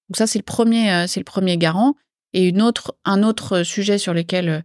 [0.10, 1.96] Donc ça c'est le premier, c'est le premier garant.
[2.34, 4.64] Et une autre, un autre sujet sur lequel,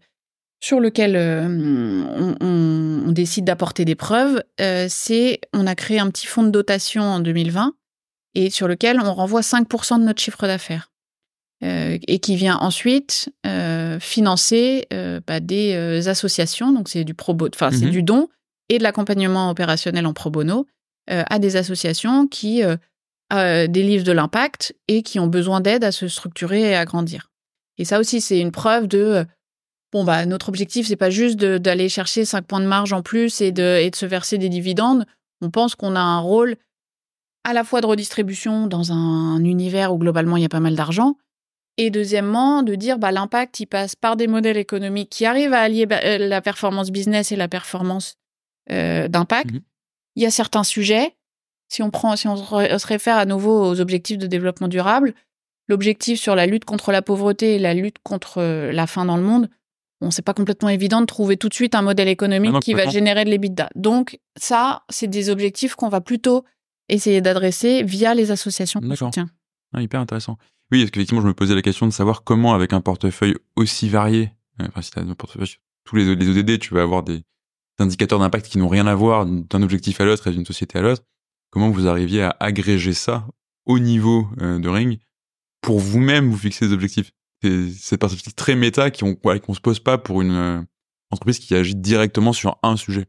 [0.63, 4.43] sur lequel on, on, décide d'apporter des preuves,
[4.89, 7.75] c'est on a créé un petit fonds de dotation en 2020
[8.35, 10.93] et sur lequel on renvoie 5% de notre chiffre d'affaires.
[11.63, 17.37] Euh, et qui vient ensuite euh, financer euh, bah, des associations, donc c'est du pro
[17.55, 17.93] enfin c'est mhm.
[17.93, 18.29] du don
[18.69, 20.67] et de l'accompagnement opérationnel en pro bono
[21.09, 22.63] à des associations qui
[23.33, 27.29] délivrent de l'impact et qui ont besoin d'aide à se structurer et à grandir.
[27.77, 29.27] Et ça aussi c'est une preuve de
[29.93, 33.41] bon bah notre objectif c'est pas juste d'aller chercher 5 points de marge en plus
[33.41, 35.07] et de, et de se verser des dividendes.
[35.41, 36.57] On pense qu'on a un rôle
[37.45, 40.77] à la fois de redistribution dans un univers où globalement il y a pas mal
[40.77, 41.17] d'argent,
[41.79, 45.61] et deuxièmement, de dire bah, l'impact, il passe par des modèles économiques qui arrivent à
[45.61, 48.17] allier bah, euh, la performance business et la performance
[48.71, 49.53] euh, d'impact.
[49.53, 49.61] Mmh
[50.15, 51.17] il y a certains sujets,
[51.71, 55.15] si on prend, si on se réfère à nouveau aux objectifs de développement durable,
[55.69, 59.17] l'objectif sur la lutte contre la pauvreté et la lutte contre euh, la faim dans
[59.17, 59.49] le monde,
[60.03, 62.89] bon, c'est pas complètement évident de trouver tout de suite un modèle économique qui va
[62.89, 63.71] générer de l'EBITDA.
[63.75, 66.45] Donc ça, c'est des objectifs qu'on va plutôt
[66.89, 69.31] essayer d'adresser via les associations qu'on soutient.
[69.73, 70.37] Ah, hyper intéressant.
[70.71, 73.89] Oui, parce qu'effectivement, je me posais la question de savoir comment, avec un portefeuille aussi
[73.89, 77.03] varié, euh, enfin, si tu as un portefeuille tous les, les ODD, tu vas avoir
[77.03, 77.23] des,
[77.79, 80.83] indicateurs d'impact qui n'ont rien à voir d'un objectif à l'autre et d'une société à
[80.83, 81.03] l'autre.
[81.51, 83.27] Comment vous arriviez à agréger ça
[83.67, 85.01] au niveau euh, de Ring
[85.61, 87.13] pour vous-même vous fixer des objectifs?
[87.43, 90.61] Cette perspective très méta qu'on se pose pas pour une euh,
[91.11, 93.07] entreprise qui agit directement sur un sujet.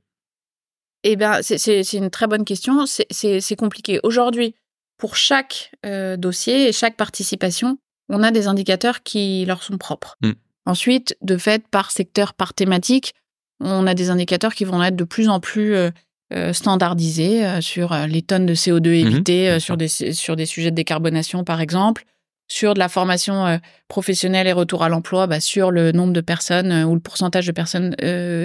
[1.04, 2.86] Eh ben, c'est une très bonne question.
[2.86, 4.00] C'est compliqué.
[4.04, 4.56] Aujourd'hui,
[4.98, 7.78] pour chaque euh, dossier et chaque participation,
[8.10, 10.16] on a des indicateurs qui leur sont propres.
[10.22, 10.32] Mm.
[10.66, 13.14] Ensuite, de fait, par secteur, par thématique,
[13.60, 15.92] on a des indicateurs qui vont être de plus en plus euh,
[16.34, 19.08] euh, standardisés sur les tonnes de CO2 mm-hmm.
[19.08, 22.06] évitées, sur, des, sur des sujets de décarbonation, par exemple,
[22.54, 26.84] sur de la formation professionnelle et retour à l'emploi, bah, sur le nombre de personnes
[26.84, 27.96] ou le pourcentage de personnes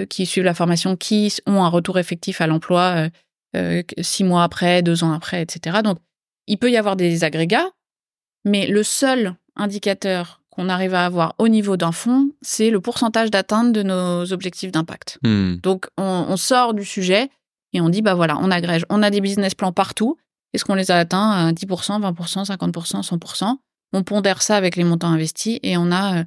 [0.09, 3.09] qui suivent la formation qui ont un retour effectif à l'emploi
[4.01, 5.81] six mois après, deux ans après, etc.
[5.83, 5.99] Donc,
[6.47, 7.69] il peut y avoir des agrégats,
[8.45, 13.29] mais le seul indicateur qu'on arrive à avoir au niveau d'un fonds, c'est le pourcentage
[13.29, 15.19] d'atteinte de nos objectifs d'impact.
[15.23, 15.57] Hmm.
[15.57, 17.29] Donc, on, sort du sujet
[17.73, 18.85] et on dit, bah voilà, on agrège.
[18.89, 20.17] On a des business plans partout.
[20.53, 23.57] Est-ce qu'on les a atteints à 10%, 20%, 50%, 100%
[23.93, 26.23] On pondère ça avec les montants investis et on a,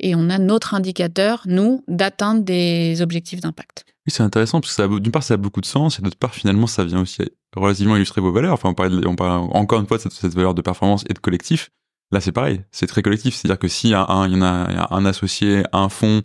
[0.00, 3.84] et on a notre indicateur, nous, d'atteinte des objectifs d'impact.
[4.06, 6.34] Oui, c'est intéressant parce que d'une part, ça a beaucoup de sens et d'autre part,
[6.34, 7.22] finalement, ça vient aussi
[7.56, 8.54] relativement illustrer vos valeurs.
[8.54, 11.18] Enfin, on parle, on parle encore une fois de cette, valeur de performance et de
[11.18, 11.70] collectif.
[12.10, 13.34] Là, c'est pareil, c'est très collectif.
[13.34, 16.22] C'est-à-dire que s'il y, a un, il y en a, un associé, un fonds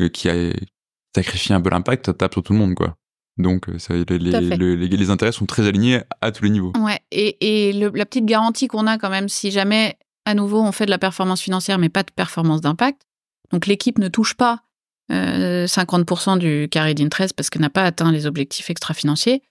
[0.00, 0.52] euh, qui a
[1.14, 2.96] sacrifié un peu l'impact, ça tape sur tout le monde, quoi.
[3.36, 6.72] Donc, euh, ça, les, les, les, intérêts sont très alignés à tous les niveaux.
[6.76, 9.96] Ouais, et, et la petite garantie qu'on a quand même, si jamais,
[10.28, 13.00] à nouveau, on fait de la performance financière, mais pas de performance d'impact,
[13.50, 14.60] donc l'équipe ne touche pas
[15.10, 19.42] euh, 50% du carré d'interest parce qu'elle n'a pas atteint les objectifs extra-financiers,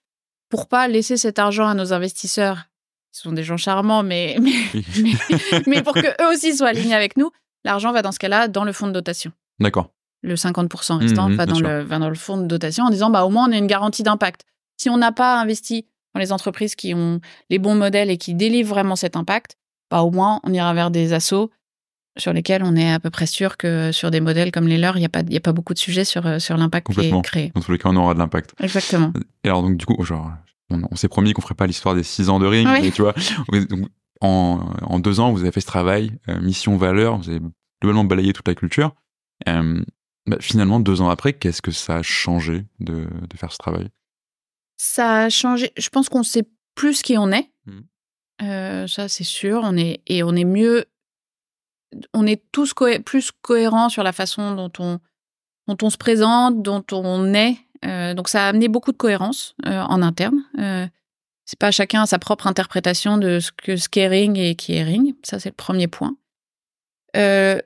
[0.49, 2.65] pour pas laisser cet argent à nos investisseurs,
[3.11, 4.38] qui sont des gens charmants, mais,
[5.65, 7.32] mais, pour que eux aussi soient alignés avec nous,
[7.63, 9.32] l'argent va dans ce cas-là dans le fonds de dotation.
[9.59, 9.89] D'accord.
[10.21, 13.09] Le 50% restant mmh, va, dans le, va dans le fonds de dotation en disant
[13.09, 14.45] bah au moins on a une garantie d'impact.
[14.78, 17.19] Si on n'a pas investi dans les entreprises qui ont
[17.49, 19.57] les bons modèles et qui délivrent vraiment cet impact,
[19.89, 21.51] bah au moins on ira vers des assos
[22.17, 24.97] sur lesquels on est à peu près sûr que sur des modèles comme les leurs,
[24.97, 27.21] il n'y a, pas, a pas beaucoup de sujets sur, euh, sur l'impact qui est
[27.21, 27.51] créé.
[27.53, 28.53] Dans tous les cas, on aura de l'impact.
[28.59, 29.13] Exactement.
[29.43, 30.31] Et alors, donc, du coup, genre,
[30.69, 33.13] on, s'est promis qu'on ferait pas l'histoire des six ans de ring, mais tu vois,
[34.21, 37.39] en, en, deux ans, vous avez fait ce travail, euh, mission, valeur, vous avez
[37.81, 38.95] globalement balayé toute la culture.
[39.47, 39.81] Euh,
[40.25, 43.89] bah, finalement, deux ans après, qu'est-ce que ça a changé de, de, faire ce travail?
[44.75, 45.71] Ça a changé.
[45.77, 47.49] Je pense qu'on sait plus qui on est.
[47.65, 47.79] Mmh.
[48.39, 49.61] Ça, c'est sûr.
[49.63, 50.85] On est, et on est mieux
[52.13, 52.73] on est tous
[53.05, 54.99] plus cohérents sur la façon dont on,
[55.67, 57.57] dont on se présente, dont on est.
[57.85, 60.43] Euh, donc ça a amené beaucoup de cohérence euh, en interne.
[60.59, 60.88] Euh,
[61.45, 64.83] c'est pas chacun a sa propre interprétation de ce que ce Ring et qui est
[64.83, 65.15] Ring.
[65.23, 66.15] Ça c'est le premier point.
[67.18, 67.59] Euh,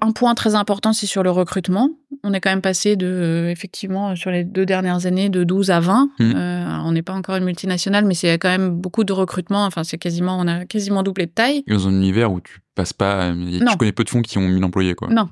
[0.00, 1.90] un point très important, c'est sur le recrutement.
[2.22, 5.80] On est quand même passé de, effectivement, sur les deux dernières années, de 12 à
[5.80, 6.10] 20.
[6.18, 6.32] Mmh.
[6.36, 9.64] Euh, on n'est pas encore une multinationale, mais c'est quand même beaucoup de recrutement.
[9.64, 11.64] Enfin, c'est quasiment, on a quasiment doublé de taille.
[11.66, 14.64] dans un univers où tu passes pas, tu connais peu de fonds qui ont 1000
[14.64, 15.08] employés, quoi.
[15.08, 15.28] Non.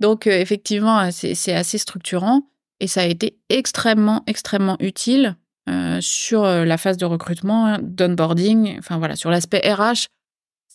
[0.00, 2.48] Donc, euh, effectivement, c'est assez structurant
[2.80, 5.36] et ça a été extrêmement, extrêmement utile
[6.00, 10.08] sur la phase de recrutement, d'onboarding, enfin voilà, sur l'aspect RH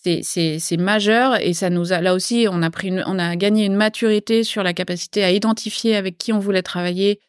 [0.03, 3.75] c'est majeur et ça nous a là aussi on a pris on a gagné une
[3.75, 7.19] maturité sur la capacité à identifier avec qui on voulait travailler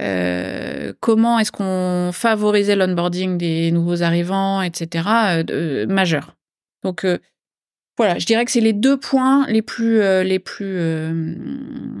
[0.00, 5.08] euh, comment est-ce qu'on favorisait l'onboarding des nouveaux arrivants etc
[5.50, 6.36] euh, majeur
[6.84, 7.18] donc euh,
[7.98, 10.78] voilà, je dirais que c'est les deux points les plus les plus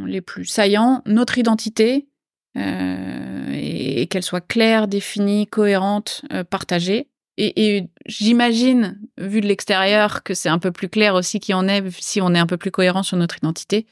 [0.06, 1.02] les plus saillants.
[1.04, 2.08] Notre identité
[2.56, 7.11] et, qu'elle soit claire, définie, cohérente, partagée.
[7.38, 11.82] Et, j'imagine, vu de l'extérieur, que c'est un peu plus clair aussi qui en est
[11.98, 13.86] si on est un peu plus cohérent sur notre identité.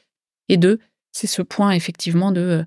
[0.47, 0.79] Et deux,
[1.11, 2.65] c'est ce point effectivement de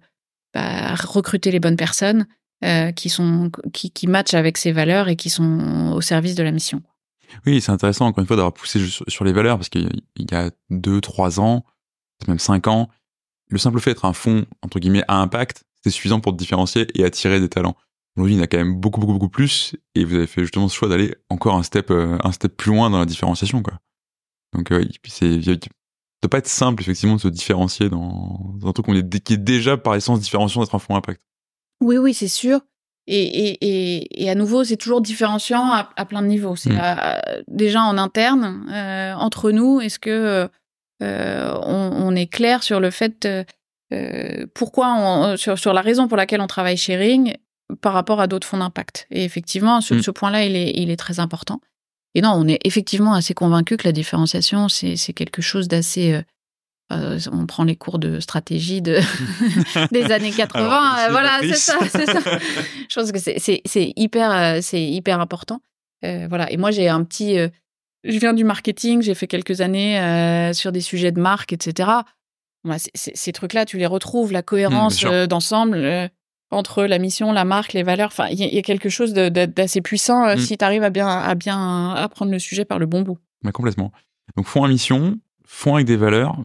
[0.52, 2.26] bah, recruter les bonnes personnes
[2.64, 6.50] euh, qui sont qui matchent avec ces valeurs et qui sont au service de la
[6.50, 6.82] mission.
[7.46, 10.50] Oui, c'est intéressant encore une fois d'avoir poussé sur les valeurs parce qu'il y a
[10.70, 11.64] deux, trois ans,
[12.28, 12.88] même cinq ans,
[13.48, 16.86] le simple fait d'être un fonds entre guillemets à impact, c'est suffisant pour te différencier
[16.94, 17.76] et attirer des talents.
[18.16, 20.42] Aujourd'hui, il y en a quand même beaucoup, beaucoup, beaucoup plus, et vous avez fait
[20.42, 23.62] justement ce choix d'aller encore un step, euh, un step plus loin dans la différenciation,
[23.62, 23.74] quoi.
[24.54, 28.86] Donc, euh, c'est, doit pas être simple, effectivement, de se différencier dans, dans un truc
[29.24, 31.20] qui est déjà par essence différenciant d'être un fonds impact.
[31.80, 32.60] Oui, oui, c'est sûr.
[33.06, 36.56] Et, et, et, et, à nouveau, c'est toujours différenciant à, à, plein de niveaux.
[36.56, 37.42] C'est hmm.
[37.48, 40.48] déjà en interne, euh, entre nous, est-ce que
[41.02, 43.28] euh, on, on, est clair sur le fait
[43.92, 47.36] euh, pourquoi, on, sur, sur la raison pour laquelle on travaille chez Ring
[47.80, 49.06] par rapport à d'autres fonds d'impact.
[49.10, 50.02] Et effectivement, ce, hmm.
[50.02, 51.60] ce point-là, il est, il est très important.
[52.14, 56.22] Et non, on est effectivement assez convaincu que la différenciation, c'est quelque chose d'assez
[56.92, 59.00] euh, on prend les cours de stratégie de
[59.92, 60.64] des années 80.
[60.64, 62.20] Euh, voilà, c'est ça, c'est ça.
[62.88, 65.60] Je pense que c'est hyper, euh, c'est hyper important.
[66.02, 66.50] voilà.
[66.52, 67.36] Et moi, j'ai un petit.
[68.04, 69.02] je viens du marketing.
[69.02, 71.90] J'ai fait quelques années sur des sujets de marque, etc.
[72.94, 76.10] ces trucs-là, tu les retrouves, la cohérence d'ensemble
[76.54, 78.08] entre la mission, la marque, les valeurs.
[78.08, 80.38] Enfin, il y, a quelque chose d'assez puissant mm.
[80.38, 83.18] si tu arrives à bien, à bien apprendre le sujet par le bon bout.
[83.52, 83.92] complètement.
[84.36, 86.38] Donc, fond à mission, fond avec des valeurs,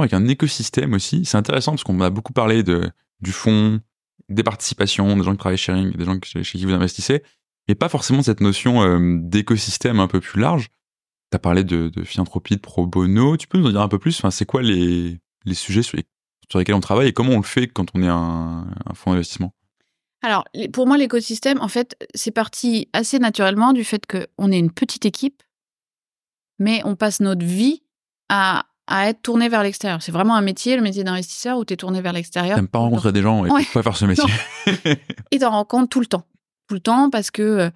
[0.00, 1.24] avec un écosystème aussi.
[1.24, 2.90] C'est intéressant parce qu'on a beaucoup parlé de,
[3.20, 3.80] du fond,
[4.28, 7.22] des participations, des gens qui travaillent chez Ring, des gens chez, qui vous investissez,
[7.68, 10.68] et pas forcément cette notion euh, d'écosystème un peu plus large.
[11.30, 13.36] Tu as parlé de, de, philanthropie, de pro bono.
[13.36, 14.18] Tu peux nous en dire un peu plus?
[14.18, 15.98] Enfin, C'est quoi les, les sujets sur,
[16.50, 19.12] sur, lesquels on travaille et comment on le fait quand on est un, un fonds
[19.12, 19.52] d'investissement
[20.22, 24.70] alors, pour moi, l'écosystème, en fait, c'est parti assez naturellement du fait qu'on est une
[24.70, 25.42] petite équipe,
[26.58, 27.82] mais on passe notre vie
[28.30, 30.02] à à être tourné vers l'extérieur.
[30.02, 32.56] C'est vraiment un métier, le métier d'investisseur, où tu es tourné vers l'extérieur.
[32.56, 33.64] T'aimes pas rencontrer des gens et ouais.
[33.72, 34.32] pas faire ce métier.
[35.30, 36.24] et t'en rencontres tout le temps.
[36.68, 37.70] Tout le temps parce que, euh,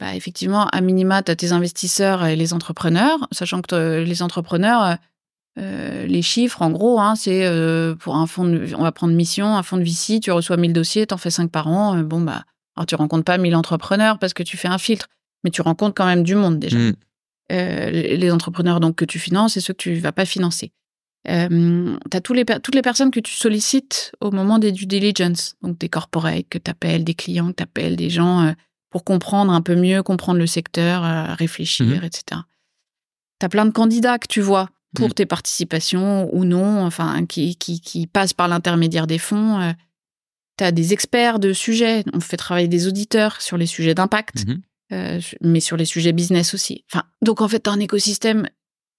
[0.00, 4.22] bah, effectivement, à minima, tu as tes investisseurs et les entrepreneurs, sachant que euh, les
[4.22, 4.96] entrepreneurs,
[5.58, 7.44] euh, les chiffres, en gros, hein, c'est
[7.98, 10.72] pour un fonds, de, on va prendre mission, un fonds de VC, tu reçois 1000
[10.72, 11.98] dossiers, t'en fais 5 par an.
[11.98, 12.44] bon, bah,
[12.76, 15.08] alors tu rencontres pas 1000 entrepreneurs parce que tu fais un filtre,
[15.42, 16.78] mais tu rencontres quand même du monde déjà.
[16.78, 16.94] Mm.
[17.50, 20.70] Euh, les entrepreneurs donc que tu finances et ceux que tu vas pas financer.
[21.28, 24.86] Euh, tu as tous les, toutes les personnes que tu sollicites au moment des due
[24.86, 28.52] diligence, donc des corporates que tu appelles, des clients que tu appelles, des gens euh,
[28.90, 31.02] pour comprendre un peu mieux, comprendre le secteur,
[31.36, 32.40] réfléchir, mmh etc.
[33.40, 35.14] Tu as plein de candidats que tu vois pour mmh.
[35.14, 39.74] tes participations ou non, enfin, qui, qui, qui passent par l'intermédiaire des fonds.
[40.56, 44.46] tu as des experts de sujets, on fait travailler des auditeurs sur les sujets d'impact.
[44.46, 46.84] Mmh euh, mais sur les sujets business aussi.
[46.90, 48.48] Enfin, donc en fait, tu as un écosystème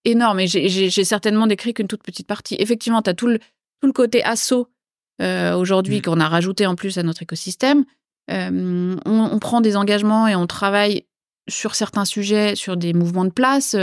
[0.05, 2.55] énorme et j'ai certainement décrit qu'une toute petite partie.
[2.59, 4.67] Effectivement, tu as tout le, tout le côté assaut
[5.19, 6.01] euh, aujourd'hui mmh.
[6.03, 7.85] qu'on a rajouté en plus à notre écosystème.
[8.29, 11.07] Euh, on, on, prend des engagements et on travaille
[11.49, 13.75] sur certains sujets, sur des mouvements de place.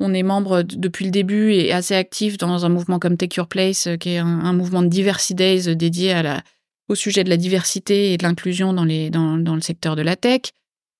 [0.00, 3.46] On est membre depuis le début et assez actif dans un mouvement comme Take Your
[3.46, 6.42] Place, qui est un, un mouvement de Diversity Days dédié à la,
[6.90, 10.02] au sujet de la diversité et de l'inclusion dans, les, dans, dans le secteur de
[10.02, 10.40] la tech.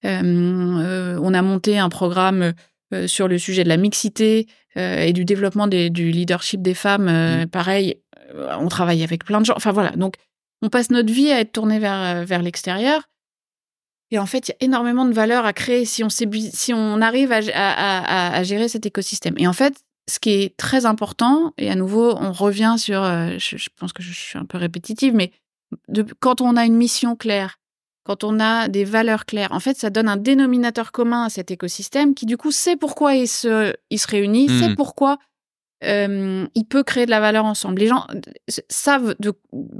[0.04, 2.54] Euh, euh, on a monté un programme
[2.94, 4.46] euh, sur le sujet de la mixité
[4.76, 7.10] et du développement du leadership des femmes.
[7.10, 7.48] Mmh.
[7.48, 7.96] Pareil,
[8.60, 9.54] on travaille avec plein de gens.
[9.56, 10.14] Enfin voilà, donc
[10.62, 13.02] on passe notre vie à être tourné vers, vers l'extérieur.
[14.10, 17.00] Et en fait, il y a énormément de valeur à créer si on, si on
[17.00, 19.34] arrive à, à, gérer cet écosystème.
[19.38, 23.68] Et en fait, ce qui est très important, et à nouveau, on revient sur, je,
[23.76, 25.30] pense que je suis un peu répétitive, mais
[25.88, 27.60] de, quand on a une mission claire,
[28.04, 29.52] quand on a des valeurs claires.
[29.52, 33.14] En fait, ça donne un dénominateur commun à cet écosystème qui, du coup, sait pourquoi
[33.14, 34.76] il se, il se réunit, sait mmh.
[34.76, 35.18] pourquoi
[35.84, 37.80] euh, il peut créer de la valeur ensemble.
[37.80, 38.06] Les gens
[38.68, 39.32] savent de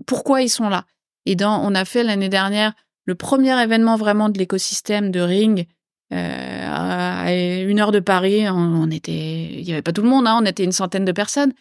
[0.07, 0.87] pourquoi ils sont là.
[1.27, 2.73] Et dans, on a fait l'année dernière
[3.07, 5.67] le premier événement vraiment de l'écosystème de Ring.
[6.13, 10.27] Euh, à une heure de Paris, on, était, il n'y avait pas tout le monde,
[10.27, 11.53] hein, on était une centaine de personnes.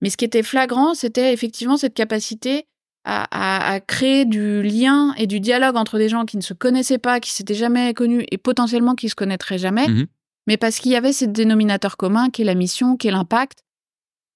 [0.00, 2.66] Mais ce qui était flagrant, c'était effectivement cette capacité
[3.04, 7.20] à, créer du lien et du dialogue entre des gens qui ne se connaissaient pas,
[7.20, 10.06] qui s'étaient jamais connus et potentiellement qui se connaîtraient jamais, mmh
[10.46, 13.62] mais parce qu'il y avait ce dénominateur commun qui est la mission, qui est l'impact.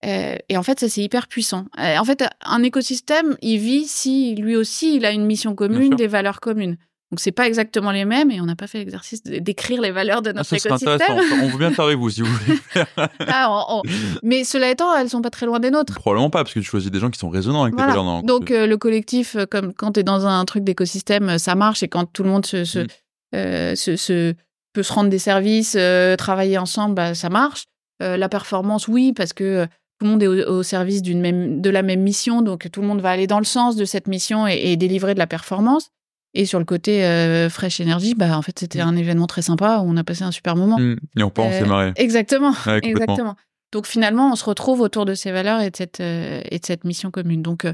[0.04, 1.64] Euh, et en fait, ça c'est hyper puissant.
[1.78, 5.94] Euh, en fait, un écosystème, il vit si lui aussi il a une mission commune,
[5.96, 6.76] des valeurs communes.
[7.12, 10.22] Donc c'est pas exactement les mêmes et on n'a pas fait l'exercice d'écrire les valeurs
[10.22, 11.00] de Ah, notre ça serait écosystème.
[11.00, 11.36] intéressant.
[11.44, 12.58] On veut bien faire avec vous si vous voulez.
[13.28, 13.82] Ah, on- on-
[14.24, 15.94] Mais cela étant, elles sont pas très loin des nôtres.
[15.94, 17.92] Probablement pas, parce que tu choisis des gens qui sont résonnants avec Voilà.
[17.92, 18.04] tes valeurs.
[18.04, 21.82] dans- Donc euh, le collectif, comme quand tu es dans un truc d'écosystème, ça marche
[21.84, 23.76] et quand tout le monde se, se, Mm.
[23.76, 24.34] se- se-
[24.72, 25.76] peut se rendre des services,
[26.18, 27.64] travailler ensemble, bah, ça marche.
[28.00, 29.66] La performance, oui, parce que
[29.98, 32.80] tout le monde est au, au service d'une même, de la même mission, donc tout
[32.82, 35.26] le monde va aller dans le sens de cette mission et, et délivrer de la
[35.26, 35.90] performance.
[36.34, 38.88] Et sur le côté euh, Fresh Energy, bah, en fait, c'était Mm.
[38.88, 40.78] un événement très sympa où on a passé un super moment.
[40.78, 40.96] Hmm.
[41.16, 41.92] Et on part, on Euh, s'est marré.
[41.96, 42.52] Exactement.
[42.66, 42.80] Ouais.
[42.82, 43.36] Exactement.
[43.72, 46.66] Donc finalement, on se retrouve autour de ces valeurs et de cette, euh, et de
[46.66, 47.40] cette mission commune.
[47.42, 47.72] Donc, euh,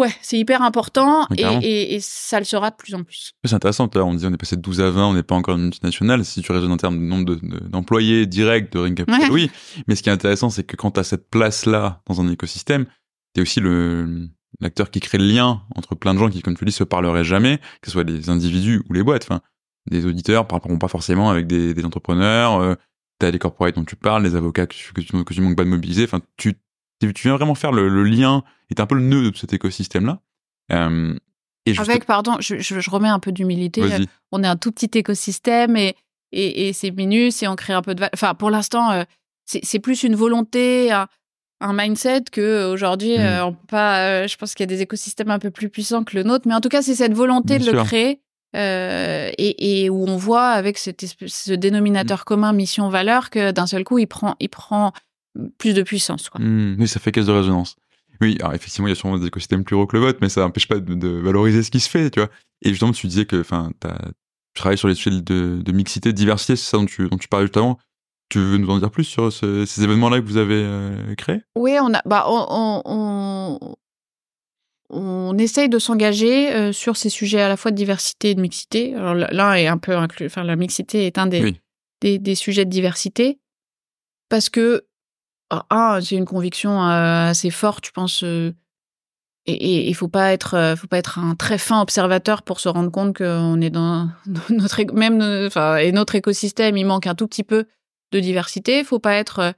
[0.00, 1.60] ouais, c'est hyper important et, carrément.
[1.62, 3.32] et- et ça le sera de plus en plus.
[3.44, 5.34] C'est intéressant, là, on disait on est passé de 12 à 20, on n'est pas
[5.36, 6.24] encore une multinationale.
[6.24, 9.28] Si tu raisonnes en termes de nombre de- de- d'employés directs de Ring Capital, Ouais.
[9.30, 9.50] oui.
[9.86, 12.86] Mais ce qui est intéressant, c'est que quand tu as cette place-là dans un écosystème,
[13.34, 14.28] tu es aussi le
[14.60, 17.24] l'acteur qui crée le lien entre plein de gens qui, comme tu dis, se parleraient
[17.24, 19.22] jamais, que ce soit les individus ou les boîtes.
[19.24, 19.40] Enfin,
[19.90, 22.74] des auditeurs parleront pas forcément avec des, des entrepreneurs, euh,
[23.20, 25.40] tu as les corporates dont tu parles, les avocats que, tu- que, tu, que tu
[25.40, 26.04] manques pas de mobiliser.
[26.04, 26.54] Enfin, tu,
[27.00, 29.52] tu viens vraiment faire le, le lien, et t'es un peu le nœud de cet
[29.52, 30.20] écosystème-là.
[30.72, 31.14] Euh,
[31.66, 33.82] et juste- Avec, pardon, je, je- je remets un peu d'humilité.
[34.32, 35.94] On est un tout petit écosystème et,
[36.32, 38.04] et, et c'est minus et on crée un peu de...
[38.14, 39.02] Enfin, pour l'instant, euh,
[39.46, 41.08] c'est plus une volonté, un,
[41.60, 44.06] un mindset que aujourd'hui, euh, on peut pas...
[44.22, 46.46] euh, je pense qu'il y a des écosystèmes un peu plus puissants que le nôtre,
[46.46, 48.20] mais en tout cas, c'est cette volonté Bien de le créer
[48.56, 53.98] euh, et, et où on voit avec ce dénominateur commun mission-valeur que d'un seul coup,
[53.98, 54.92] il prend, il prend
[55.58, 56.28] plus de puissance.
[56.28, 56.40] Quoi.
[56.40, 57.76] Hmm, oui, ça fait caisse de résonance.
[58.20, 60.28] Oui, alors effectivement, il y a sûrement des écosystèmes plus gros que le vôtre, mais
[60.28, 62.28] ça n'empêche pas de, de valoriser ce qui se fait, tu vois.
[62.62, 63.88] Et justement, tu disais que, enfin, tu
[64.60, 67.28] travailles sur les sujets de, de mixité, de diversité, c'est ça dont tu, dont tu
[67.28, 67.78] parlais juste avant.
[68.28, 71.40] Tu veux nous en dire plus sur ce- ces événements-là que vous avez euh, créés?
[71.56, 73.76] Oui, on a, bah, on, on, on,
[74.90, 78.40] on essaye de s'engager euh, sur ces sujets à la fois de diversité et de
[78.40, 78.94] mixité.
[78.94, 81.60] Alors l'un est un peu inclus, enfin la mixité est un des, Oui.
[82.02, 83.38] des, des sujets de diversité
[84.28, 84.84] parce que
[85.70, 88.22] un, j'ai une conviction euh, assez forte, je pense.
[88.24, 88.52] euh,
[89.46, 92.68] et il faut pas être, euh, faut pas être un très fin observateur pour se
[92.68, 94.08] rendre compte qu'on est dans,
[94.50, 97.66] notre, même, enfin, et notre écosystème, il manque un tout petit peu
[98.12, 98.84] de diversité.
[98.84, 99.54] Faut pas être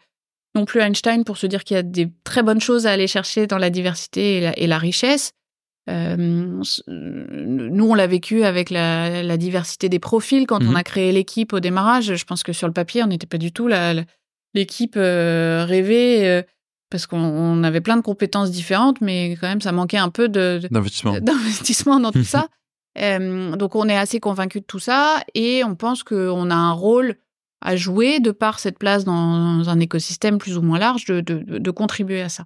[0.55, 3.07] non plus Einstein pour se dire qu'il y a des très bonnes choses à aller
[3.07, 5.33] chercher dans la diversité et la, et la richesse.
[5.91, 6.17] Euh,
[6.87, 10.77] nous, on l'a vécu avec la, la diversité des profils quand on Mhm.
[10.77, 12.15] a créé l'équipe au démarrage.
[12.15, 13.95] Je pense que sur le papier, on n'était pas du tout la-
[14.55, 16.43] l'équipe euh, rêvée euh,
[16.91, 20.29] parce qu'on on avait plein de compétences différentes, mais quand même, ça manquait un peu
[20.29, 22.49] de, d'investissement d'investissement dans tout ça.
[22.99, 26.73] Euh, donc on est assez convaincu de tout ça et on pense qu'on a un
[26.73, 27.17] rôle
[27.63, 31.71] à jouer de par cette place dans un écosystème plus ou moins large de, de,
[31.71, 32.45] contribuer à ça.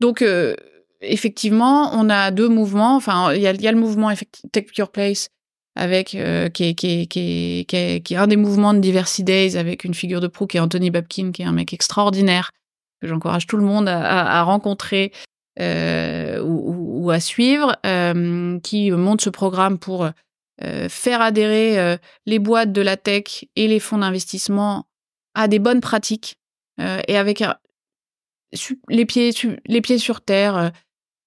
[0.00, 0.56] Donc euh,
[1.00, 2.96] effectivement, on a deux mouvements.
[2.96, 4.10] Enfin, il y y a le mouvement
[4.50, 5.28] Take Your Place
[5.74, 9.24] avec euh, qui, est, qui, est, qui, est, qui, est, un des mouvements de Diversity
[9.24, 12.50] Days avec une figure de proue qui est Anthony Babkin, qui est un mec extraordinaire
[13.00, 15.12] que j'encourage tout le monde à, rencontrer
[15.60, 20.08] euh, ou, à suivre, euh, qui monte ce programme pour
[20.88, 21.96] faire adhérer
[22.26, 24.86] les boîtes de la tech et les fonds d'investissement
[25.34, 26.36] à des bonnes pratiques
[26.78, 27.42] et avec
[28.88, 29.32] les, pieds,
[29.66, 30.70] les pieds sur terre.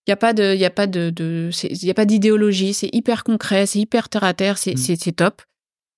[0.07, 2.05] Il n'y a pas de, il y a pas de, de il y a pas
[2.05, 2.73] d'idéologie.
[2.73, 4.95] C'est hyper concret, c'est hyper terre à terre, c'est, mmh.
[4.97, 5.41] c'est, top.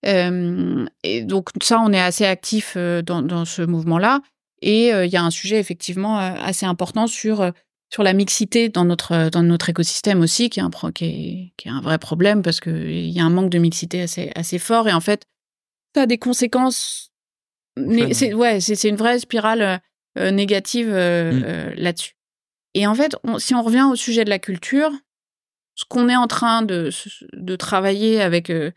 [0.06, 4.22] Euh, et donc ça, on est assez actif euh, dans, dans ce mouvement-là.
[4.62, 7.52] Et il y a un sujet effectivement euh, assez important sur euh,
[7.90, 11.68] sur la mixité dans notre dans notre écosystème aussi, qui est un qui est, qui
[11.68, 14.60] est un vrai problème parce que il y a un manque de mixité assez assez
[14.60, 15.26] fort et en fait
[15.96, 17.12] ça a des conséquences.
[17.78, 19.82] Né- c'est ouais, c'est, c'est une vraie spirale
[20.18, 21.76] euh, négative mmh.
[21.78, 22.17] là-dessus.
[22.78, 24.92] Et en fait, on, si on revient au sujet de la culture,
[25.74, 26.92] ce qu'on est en train de
[27.34, 28.70] de travailler avec euh,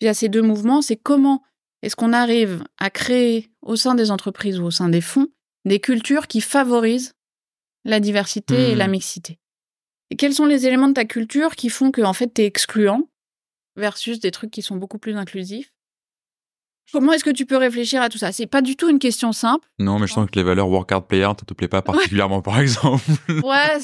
[0.00, 1.44] via ces deux mouvements, c'est comment
[1.82, 5.28] est-ce qu'on arrive à créer au sein des entreprises ou au sein des fonds
[5.64, 7.14] des cultures qui favorisent
[7.84, 8.72] la diversité mmh.
[8.72, 9.38] et la mixité
[10.10, 12.46] Et quels sont les éléments de ta culture qui font que en fait tu es
[12.46, 13.08] excluant
[13.76, 15.72] versus des trucs qui sont beaucoup plus inclusifs?
[16.92, 18.32] Comment est-ce que tu peux réfléchir à tout ça?
[18.32, 19.66] C'est pas du tout une question simple.
[19.78, 21.82] Non, mais je sens que les valeurs work hard, play hard, ça te plaît pas
[21.82, 22.42] particulièrement, ouais.
[22.42, 23.04] par exemple.
[23.28, 23.78] ouais,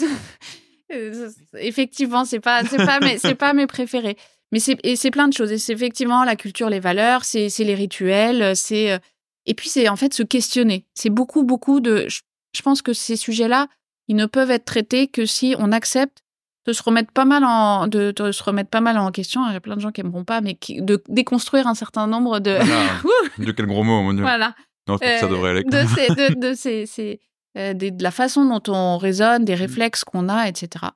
[1.58, 4.16] effectivement, c'est pas, c'est pas, mes, c'est pas mes préférés.
[4.52, 5.50] Mais c'est, et c'est plein de choses.
[5.50, 9.00] Et c'est effectivement la culture, les valeurs, c'est, c'est les rituels, c'est,
[9.46, 10.86] et puis c'est en fait se questionner.
[10.94, 12.06] C'est beaucoup, beaucoup de.
[12.08, 12.20] Je,
[12.54, 13.68] je pense que ces sujets-là,
[14.08, 16.22] ils ne peuvent être traités que si on accepte
[16.66, 19.46] de se remettre pas mal en, de, de se remettre pas mal en question.
[19.48, 22.06] Il y a plein de gens qui aimeront pas, mais qui, de déconstruire un certain
[22.06, 22.52] nombre de.
[22.52, 22.90] Voilà.
[23.38, 24.22] de quel gros mot, mon dieu.
[24.22, 24.54] Voilà.
[24.88, 25.64] Non, je pense euh, ça devrait aller.
[25.64, 27.20] De, ces, de, de, ces, ces,
[27.58, 30.86] euh, de, de la façon dont on raisonne, des réflexes qu'on a, etc.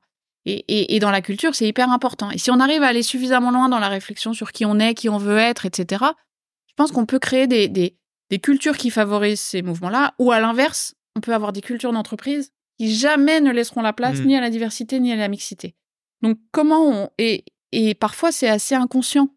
[0.48, 2.30] Et, et, dans la culture, c'est hyper important.
[2.30, 4.94] Et si on arrive à aller suffisamment loin dans la réflexion sur qui on est,
[4.94, 6.04] qui on veut être, etc.,
[6.68, 7.96] je pense qu'on peut créer des, des,
[8.30, 12.52] des cultures qui favorisent ces mouvements-là, ou à l'inverse, on peut avoir des cultures d'entreprise
[12.78, 14.24] qui jamais ne laisseront la place Mm.
[14.26, 15.74] ni à la diversité ni à la mixité.
[16.22, 19.28] Donc comment on et, et parfois c'est assez inconscient.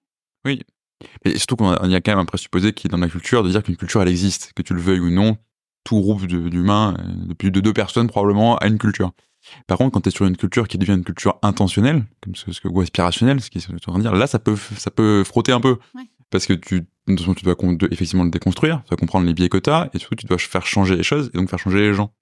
[1.24, 3.50] Et surtout qu'il y a quand même un présupposé qui est dans la culture de
[3.50, 5.38] dire qu'une culture elle existe, que tu le veuilles ou non,
[5.86, 9.12] tout groupe de- d'humains, euh, de plus de deux personnes probablement, a une culture.
[9.68, 12.52] Par contre, quand tu es sur une culture qui devient une culture intentionnelle, comme ce,
[12.52, 14.92] ce que, ou aspirationnelle, ce qui est en train de dire, là ça peut, ça
[14.92, 15.78] peut frotter un peu.
[15.96, 16.04] Ouais.
[16.32, 19.34] Parce que tu, attention, tu dois con- de- effectivement le déconstruire, tu dois comprendre les
[19.34, 21.60] biais que tu as, et surtout tu dois faire changer les choses et donc faire
[21.60, 22.14] changer les gens.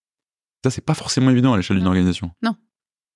[0.70, 1.92] Ça, c'est pas forcément évident à l'échelle d'une Non.
[1.92, 2.32] organisation.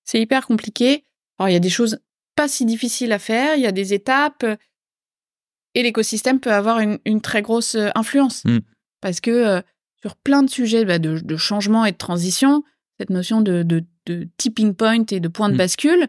[0.04, 1.04] C'est hyper compliqué.
[1.38, 1.98] Alors il y a des choses
[2.34, 4.56] pas si difficiles à faire, il y a des étapes euh,
[5.74, 8.58] et l'écosystème peut avoir une, une très grosse euh, influence Mm.
[9.00, 9.60] parce que euh,
[10.02, 12.64] sur plein de sujets bah, de, de changement et de transition,
[12.98, 15.58] cette notion de, de, de tipping point et de point de Mm.
[15.58, 16.08] bascule,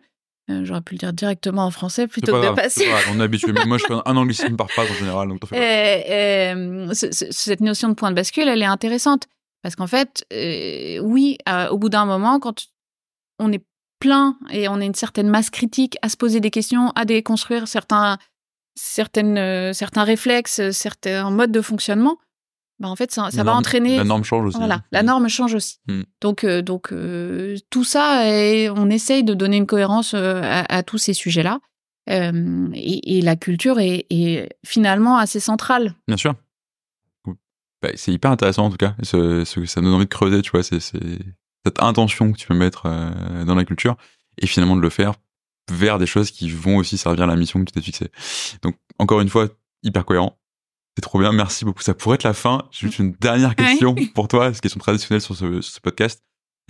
[0.49, 2.85] euh, j'aurais pu le dire directement en français plutôt que de passer.
[2.85, 3.51] pas on est habitué.
[3.53, 5.41] Mais moi, je fais un anglicisme par phrase en général, donc.
[5.53, 9.27] Euh, euh, ce- ce- cette notion de point de bascule, elle est intéressante.
[9.63, 12.67] Parce qu'en fait, euh, oui, euh, au bout d'un moment, quand
[13.39, 13.63] on est
[13.99, 17.67] plein et on a une certaine masse critique à se poser des questions, à déconstruire
[17.67, 18.17] certains,
[18.75, 22.17] certaines, euh, certains réflexes, certains modes de fonctionnement,
[22.79, 23.95] bah en fait, ça, va norme- entraîner.
[23.95, 24.57] La norme change aussi.
[24.57, 25.77] Voilà, la norme change aussi.
[25.87, 26.01] Mm.
[26.19, 26.93] Donc, euh, donc
[27.69, 31.59] tout ça, et on essaye de donner une cohérence à, à tous ces sujets-là.
[32.09, 35.95] Et, et la culture est, est finalement assez centrale.
[36.09, 36.35] Bien sûr.
[37.83, 38.95] Bah, c'est hyper intéressant en tout cas.
[39.03, 42.47] Ce, ce- ça me donne envie de creuser, tu vois, c'est cette intention que tu
[42.47, 43.95] peux mettre euh, dans la culture
[44.37, 45.13] et finalement de le faire
[45.71, 48.09] vers des choses qui vont aussi servir à la mission que tu t'es fixée.
[48.63, 49.47] Donc, encore une fois,
[49.83, 50.39] hyper cohérent.
[50.97, 51.81] C'est trop bien, merci beaucoup.
[51.81, 52.63] Ça pourrait être la fin.
[52.71, 55.79] J'ai juste une dernière question pour toi, c'est une question traditionnelle sur ce, sur ce
[55.79, 56.23] podcast.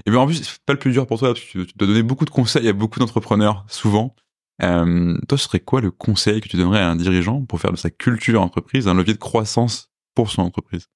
[0.05, 1.74] Et bien en plus, c'est pas le plus dur pour toi, parce que tu, tu
[1.78, 4.16] dois donner beaucoup de conseils à beaucoup d'entrepreneurs, souvent.
[4.64, 7.72] Euh, toi, ce serait quoi le conseil que tu donnerais à un dirigeant pour faire
[7.72, 10.88] de sa culture entreprise un levier de croissance pour son entreprise?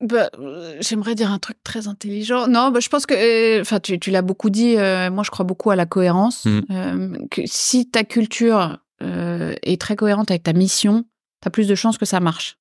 [0.00, 2.46] Bah, euh, j'aimerais dire un truc très intelligent.
[2.46, 4.76] Non, bah, je pense que, euh, enfin, tu, tu l'as beaucoup dit.
[4.76, 6.44] euh, moi, je crois beaucoup à la cohérence.
[6.44, 6.60] Mm.
[6.70, 11.04] Euh, que si ta culture est très cohérente avec ta mission,
[11.40, 12.58] t'as plus de chances que ça marche.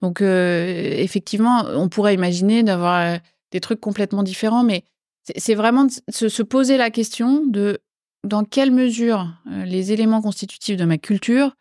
[0.00, 3.18] Donc, effectivement, on pourrait imaginer d'avoir
[3.50, 4.84] des trucs complètement différents, mais
[5.36, 7.80] c'est vraiment de se, se poser la question de
[8.22, 9.26] dans quelle mesure
[9.64, 11.56] les éléments constitutifs de ma culture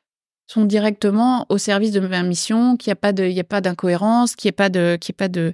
[0.54, 3.44] sont directement au service de ma mission, qu'il n'y a pas de, il y a
[3.44, 5.54] pas d'incohérence, qu'il n'y ait pas de, qu'il y ait pas de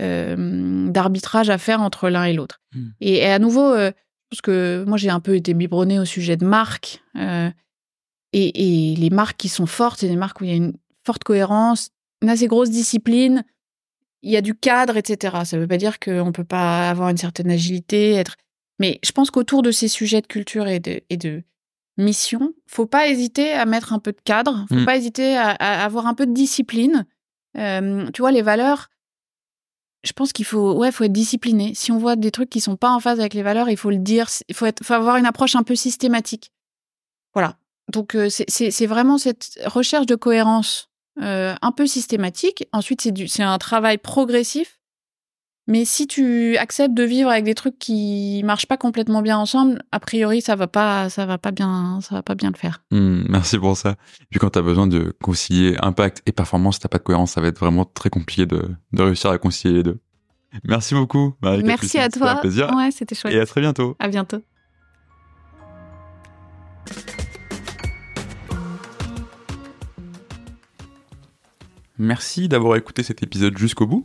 [0.00, 2.60] euh, d'arbitrage à faire entre l'un et l'autre.
[2.74, 2.88] Mm.
[3.00, 6.04] Et, et à nouveau, euh, je pense que moi j'ai un peu été biberonnée au
[6.04, 7.50] sujet de marques euh,
[8.32, 10.74] et, et les marques qui sont fortes, c'est des marques où il y a une
[11.04, 11.90] forte cohérence,
[12.22, 13.44] une assez grosse discipline,
[14.22, 15.36] il y a du cadre, etc.
[15.44, 18.36] Ça ne veut pas dire qu'on ne peut pas avoir une certaine agilité, être.
[18.78, 21.42] Mais je pense qu'autour de ces sujets de culture et de, et de
[21.96, 24.84] mission, faut pas hésiter à mettre un peu de cadre, faut Mm.
[24.84, 27.06] pas hésiter à, à avoir un peu de discipline.
[27.56, 28.88] Euh, tu vois, les valeurs,
[30.04, 31.74] je pense qu'il faut, ouais, faut être discipliné.
[31.74, 33.90] Si on voit des trucs qui sont pas en phase avec les valeurs, il faut
[33.90, 34.28] le dire.
[34.48, 36.52] Il faut, être, faut avoir une approche un peu systématique.
[37.34, 37.56] Voilà.
[37.92, 40.90] Donc euh, c'est- vraiment cette recherche de cohérence
[41.22, 42.66] euh, un peu systématique.
[42.72, 44.75] Ensuite, c'est un travail progressif.
[45.68, 49.82] Mais si tu acceptes de vivre avec des trucs qui marchent pas complètement bien ensemble,
[49.90, 52.84] a priori, ça va pas, ça va pas bien, ça va pas bien le faire.
[52.92, 53.96] Hmm, Merci pour ça.
[54.20, 57.32] Et puis quand tu as besoin de concilier impact et performance, t'as pas de cohérence,
[57.32, 58.62] ça va être vraiment très compliqué de,
[58.92, 59.98] de réussir à concilier les deux.
[60.62, 61.64] Merci beaucoup, Marie.
[61.64, 62.28] Merci à toi.
[62.28, 62.70] C'était un plaisir.
[62.76, 63.34] Ouais, c'était chouette.
[63.34, 63.96] Et à très bientôt.
[63.98, 64.38] À bientôt.
[71.98, 74.04] Merci d'avoir écouté cet épisode jusqu'au bout.